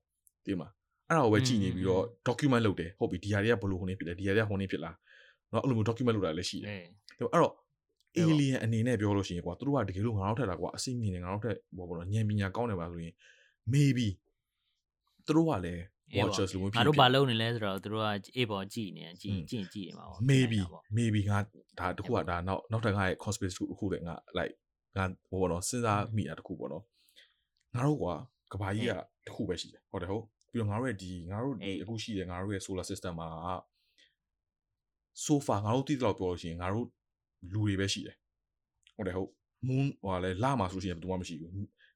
[0.45, 0.69] ဒီမှာ
[1.09, 4.97] အဲ့ဒါကိုပဲကြည့်နေပြီးတော့ document လုပ်တယ်ဟုတ်ပြီဒီဟာတွေကဘယ်လိုဟိုနေဖြစ်လဲဒီဟာတွေကဟိုနေဖြစ်လား
[5.53, 6.83] နော်အဲ့လိုမျိုး document လုပ်တာလည်းရှိတယ်
[7.19, 7.53] ဒါပေမဲ့အဲ့တော့
[8.19, 13.15] alien အနေနဲ့ပြောလို့ရှိရင်ကွာသူတို့ကတကယ်လို့ငါတို့ထက်တာကွာအစိမ့်မြင်နေငါတို့ထက်ဘောပေါ့နော်ဉာဏ်ပညာကောင်းတယ်ပါဆိုရင်
[13.75, 14.09] maybe
[15.27, 15.83] သူတို့ကလည်း
[16.19, 18.07] watchers လို့ဖြစ်ငါတို့ဘာလုပ်နေလဲဆိုတော့သူတို့က
[18.37, 20.61] အေးပေါ်ကြည့်နေကြည့်ကြည့်ကြည့်နေမှာပေါ့ maybe
[20.99, 21.39] maybe ငါ
[21.79, 24.55] ဒါတခုကဒါနောက်နောက်ထပ်ငါရဲ့ conspiracy တခုတည်းငါ like
[24.97, 26.85] ငါဘောပေါ့နော်စဉ်းစားမိတာတခုပေါ့နော်
[27.75, 28.15] ငါတို့ကွာ
[28.53, 28.93] ကဘာကြီးက
[29.27, 33.29] တခုပဲရှိတယ်ဟုတ်တယ်ဟုတ်ပြီးတော့ငါတို့ရဲ့ဒီငါတို့ဒီအခုရှိတယ်ငါတို့ရဲ့ solar system မှာ
[35.25, 36.87] so far ငါတို့သိတဲ့လောက်ပြောလို့ရှိရင်ငါတို့
[37.53, 38.17] လူတွေပဲရှိတယ်
[38.97, 39.31] ဟုတ်တယ်ဟုတ်
[39.69, 41.53] moon ဟိုလဲလာမှာဆိုလို့ရှိရင်ဘယ်သူမှမရှိဘူး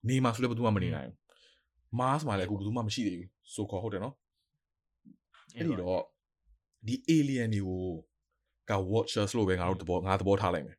[0.09, 1.19] နေမှာဆိုလည်းဘယ်သူမှမနေနိုင်ဘူး
[1.99, 4.15] Mars မှာလည်းအခုဘယ်သူမှမရှိသေးဘူးဆိုခေါ်ဟုတ်တယ်နော်
[5.57, 6.03] အဲ့ဒီတော့
[6.87, 7.83] ဒီ alien တွေကို
[8.71, 10.79] က watchers လို့ပဲငါတို့သဘောငါသဘောထားလိုက်မယ်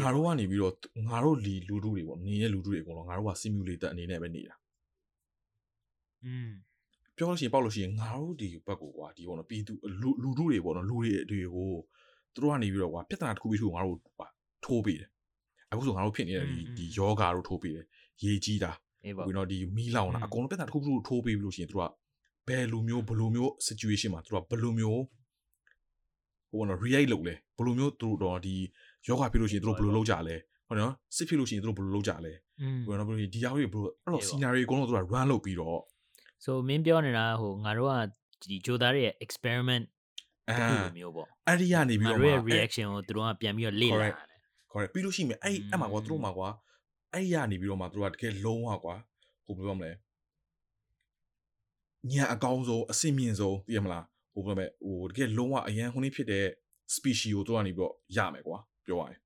[0.00, 0.74] ငါတို့ကနေပြီးတော့
[1.08, 4.54] ငါတို့လီလူတို့တွေပေါ့နေတဲ့လူတို့တွေအကုန်လုံးငါတို့က simulator အနေနဲ့ပဲနေတာ
[6.24, 6.50] อืม
[7.16, 11.72] ပြောလို့ရှိရင်ပေါက်လို့ရှိရင်ငါတို့ဒီဘက်ကိုကွာဒီပေါ့နော်ပြည်သူလူလူတို့တွေပေါ့နော်လူတွေတွေကို
[12.34, 14.26] သူတို့ကနေပြီးတော့ကွာပြဿနာတစ်ခုပြီးထိုးငါတို့ပါ
[14.64, 15.08] ထိုးပေးတယ်
[15.70, 17.86] အခုဆိုငါတို့ဖြစ်နေတဲ့ဒီဒီယောဂါတို့ထိုးပေးတယ်
[18.22, 18.72] ရေကြီးတာ
[19.02, 21.92] ပြီးတော့ဒီမီးလောင်တာအကုန်လုံးပြဿနာတစ်ခုပြီးထိုးပေးပြီးလို့ရှိရင်သူတို့က
[22.48, 25.00] ဘယ်လိုမျိုးဘယ်လိုမျိုး situation မှာသူတို့ကဘယ်လိုမျိုး
[26.50, 28.54] ဟဟိုဘောနော် react လုပ်လဲဘယ်လိုမျိုးသူတို့တော့ဒီ
[29.08, 30.36] ယောဂဖြစ်လို့ရှိရင်သူတို့ဘယ်လိုလုပ်ကြလဲ
[30.68, 35.80] ဟုတ်နော်စစ်ဖြစ်လို့ရှိရင်သူတို့ဘယ်လိုလုပ်ကြလဲอืมဘယ်လိုနော်ဒီရောက်တွေဘယ်လိုအဲ့တော့ scenario အကုန်လုံးသူက run လုပ်ပြီးတော့
[36.44, 37.94] so မင်းပြောနေတာဟိုငါတို့က
[38.50, 39.84] ဒီဂျိုသားရဲ့ experiment
[40.48, 44.14] အဲတစ်ခုလိုမျိုးပေါ့အဲ့ဒီကနေပြီးငါတော့တို့ရဲ့မှ reaction ကိုသူတို့ကပြန်ပြီးတော့လေ့လာတယ်
[44.72, 46.48] ခေါ်ရပြီးလို့ရှိရင်အဲ့အဲ့မှာကွာသူတို့မှာကွာ
[47.12, 48.94] အဲ့ဒီကနေပြီးတော့မှသူတို့ကတကယ်လုံးဝကွာ
[49.46, 49.92] ဟိုဘယ်လိုမလဲ
[52.10, 56.44] ညာအကောင်းဆုံးအစင်မြင့်ဆုံးသိရမလားဟိုဘယ်လိုလဲဟိုတကယ်လုံးဝအရန်ခုနှစ်ဖြစ်တဲ့
[56.94, 59.18] species ကိုသူကနေပြီးတော့ရမယ်ကွာပြောရရင်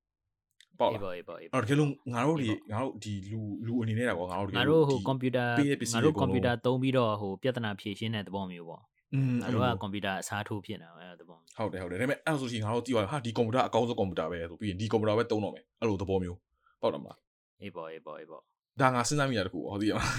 [0.79, 8.83] ပေါ့အေးလားပေါ့အေးပေါ့အေးအဲ့တော့တကယ်လို့ငါတို့ဒီငါတို့ဒီလူလူအနေနဲ့တာကွာငါတို့တကယ်ငါလို့တို့ဟိုဒီကွန်ပျူတာပေးတဲ့ပစ္စည်းငါတို့တွေအကုန်လုံးကွန်ပျူတာသုံးပြီးတော့ဟိုပြဿနာဖြေရှင်းတဲ့သဘောမျိုးပေါ့
[9.15, 16.39] อืมငါတို့ကကွန်ပျူတာအစားထိုးဖြစ်နေတာအဲ့သဘောမျိုးဟုတ်တယ်ဟုတ်တယ်ဒါပေမဲ့အဲ့ဆိုရှင်ငါတို့ကြည့်ပါဟာဒီကွန်ပျူတာအကောင်းဆုံးကွန်ပျူတာပဲဆိုပြီးရင်ဒီကွန်ပျူတာပဲသုံးတော့မယ်အဲ့လိုသဘောမျိုး
[16.83, 17.19] ပေါ့တယ်မလား
[17.63, 18.43] အေးပေါ့အေးပေါ့အေးပေါ့
[18.81, 20.13] ဒါငါစဉ်းစားမိတာတခုဟုတ်သေးရမလား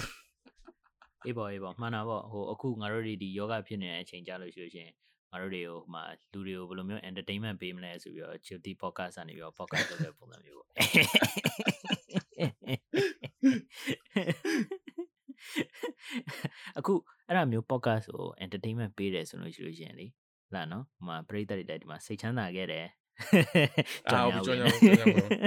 [1.26, 4.92] အေးပေါ့အေးပေါ့မှန်တာပေါ့ဟိုအခုငါတို့တွေဒီယောဂဖြစ်နေတဲ့အချိန်ကြာလို့ရှိလို့ရှရင်
[5.32, 10.70] ငါတို့တွေကိုဟိုမှာလူတွေကိုဘယ်လိုမျိုး entertainment ပေးမလဲဆိုပြီးတော့ Chilty podcast ကနေပြီးတော့ podcast လုပ်တဲ့ပုံစံမျိုးပေါ့
[16.78, 16.94] အခု
[17.30, 20.08] အဲ့ဒါမျိုး podcast ကို entertainment ပေးတယ်ဆိုလို့ရှိလို့ရှရင်လေ
[20.54, 22.88] လာနော်ဟိုမှာပရိသတ်တွေတိုက်ဒီမှာစိတ်ချမ်းသာခဲ့တယ်
[24.08, 25.40] အာဟုတ်ပြီကြောင်ကြောင်ကြောင်ကြောင်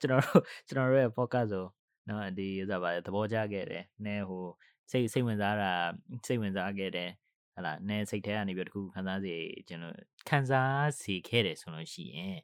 [0.00, 1.66] ကျွန်တော်တို့ကျွန်တော်တို့ရဲ့ podcast ကို
[2.08, 4.44] နော်ဒီဥစားပါသဘောကျခဲ့တယ်နည်းဟို
[4.90, 5.72] စိတ်စိတ်ဝင်စားတာ
[6.26, 7.10] စိတ်ဝင်စားခဲ့တယ်
[7.56, 9.34] ဟလာနည်းစိတ်ထဲကနေပြီးတော့တခုခန်းစားစီ
[9.68, 9.94] ကျွန်တော်
[10.28, 12.38] ခန်းစားစီခဲ့တယ်ဆိုလို့ရှိရင်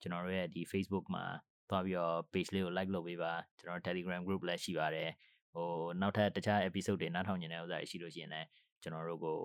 [0.00, 1.24] ကျွန်တော်တို့ရဲ့ဒီ Facebook မှာ
[1.70, 5.10] သွားပြီးတော့ page လေးကို like လုပ်ပေးပါကျွန်တော် Telegram group လည်းရှိပါတယ်
[5.56, 8.46] ဟိုနောက်ထပ်တခြား episode တွေနားထောင်နေတဲ့ဥစားတွေရှိလို့ရှိရင်လည်း
[8.82, 9.38] ကျွန်တော်တို့ကို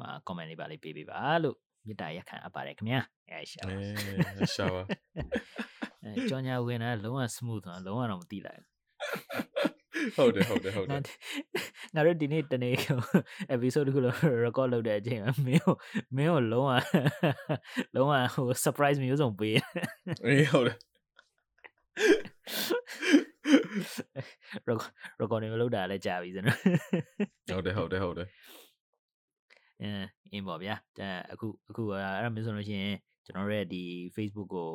[0.00, 1.56] မှာ comment လေးပါလေးပေးပေးပါလို့
[1.86, 3.00] မေတ္တာရက်ခံအပ်ပါတယ်ခင်ဗျာ
[3.30, 4.82] အဲရှာပါအဲရှာပါ
[6.04, 8.62] အဲကြောင်ညာဝင်တာလုံးဝ smooth သွားလုံးဝတော့မသိလိုက်
[10.16, 10.98] ဟုတ်တယ်ဟုတ်တယ်ဟုတ်တယ်ငါ
[11.94, 12.74] ငါတို့ဒီနေ့တနေ့
[13.54, 15.74] episode တခုလုံး record လုပ်တဲ့အချိန်မှာမင်းကို
[16.16, 16.72] မင်းကိုလုံးဝ
[17.94, 19.56] လုံးဝဟို surprise မျိုးစုံပေး
[20.24, 20.78] အေးဟုတ်တယ်
[24.68, 26.58] record recording လုပ်တာလည်းကြာပြီစနော်
[27.48, 28.28] ဟုတ်တယ်ဟုတ်တယ်ဟုတ်တယ်
[29.82, 33.82] အင်းအင်းပေါ့ဗျာအဲအခုအခုအဲ့ဒါမျိုးဆိုလို့ရှိရင်ကျွန်တော်တို့ရဲ့ဒီ
[34.16, 34.70] Facebook ကို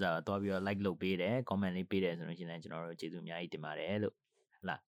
[0.00, 4.80] ဇာတော့ပြီးတော့ like လုပ်ပေးတယ် comment လေးပေးတယ်ဆိုလို့ရှိရင်လည်းကျွန်တော်တို့ကျေးဇူးအများကြီးတင်ပါတယ်လို့ဟုတ်လား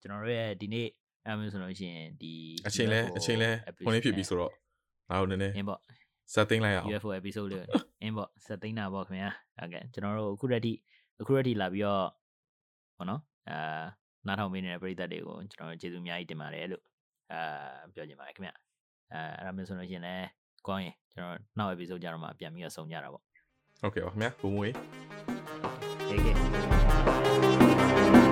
[0.00, 0.86] ကျွန်တော်တို့ရဲ့ဒီနေ့
[1.24, 2.32] အဲ့ဒါမျိုးဆိုလို့ရှိရင်ဒီ
[2.66, 4.52] အချိန်လဲ UFO အချိန်လဲ episode ခုနှစ်ဖြစ်ပြီဆိုတော့
[5.10, 5.80] ငါတို့နည်းနည်းအင်းပေါ့
[6.34, 7.64] စက်သိမ်းလိုက်အောင် UFO episode လေး
[8.02, 10.72] အင်းပေါ့စက်သိန်းတာပေါ့ခင်ဗျာဟုတ်ကဲ့ကျွန်တော်တို့အခုရက်ထိ
[11.20, 12.06] အခုရက်ထိလာပြီးတော့
[12.96, 13.20] ဟောနော်
[13.50, 13.82] အာ
[14.26, 16.84] နားထောင်ပေးနေတဲ့ပရိသတ်တွေကိုကျွန်တော်တို့ကျေးဇူးအများကြီးတင်ပါတယ်လို့
[17.32, 18.54] အာပြောချင်ပါတယ်ခင်ဗျာ
[19.12, 20.26] အဲအဲ့ဒါမျိုးဆိုလို့ရှိရင်လည်း
[20.66, 23.22] ကောင်းရင်ကျွန်တော်နောက် episode ကြတော့မှပြန်ပြီးတော့ဆုံကြတာပေါ့
[23.80, 24.72] ဟုတ်ကဲ့ပါခင်ဗျာဘုံမွေး
[26.08, 28.25] Okay.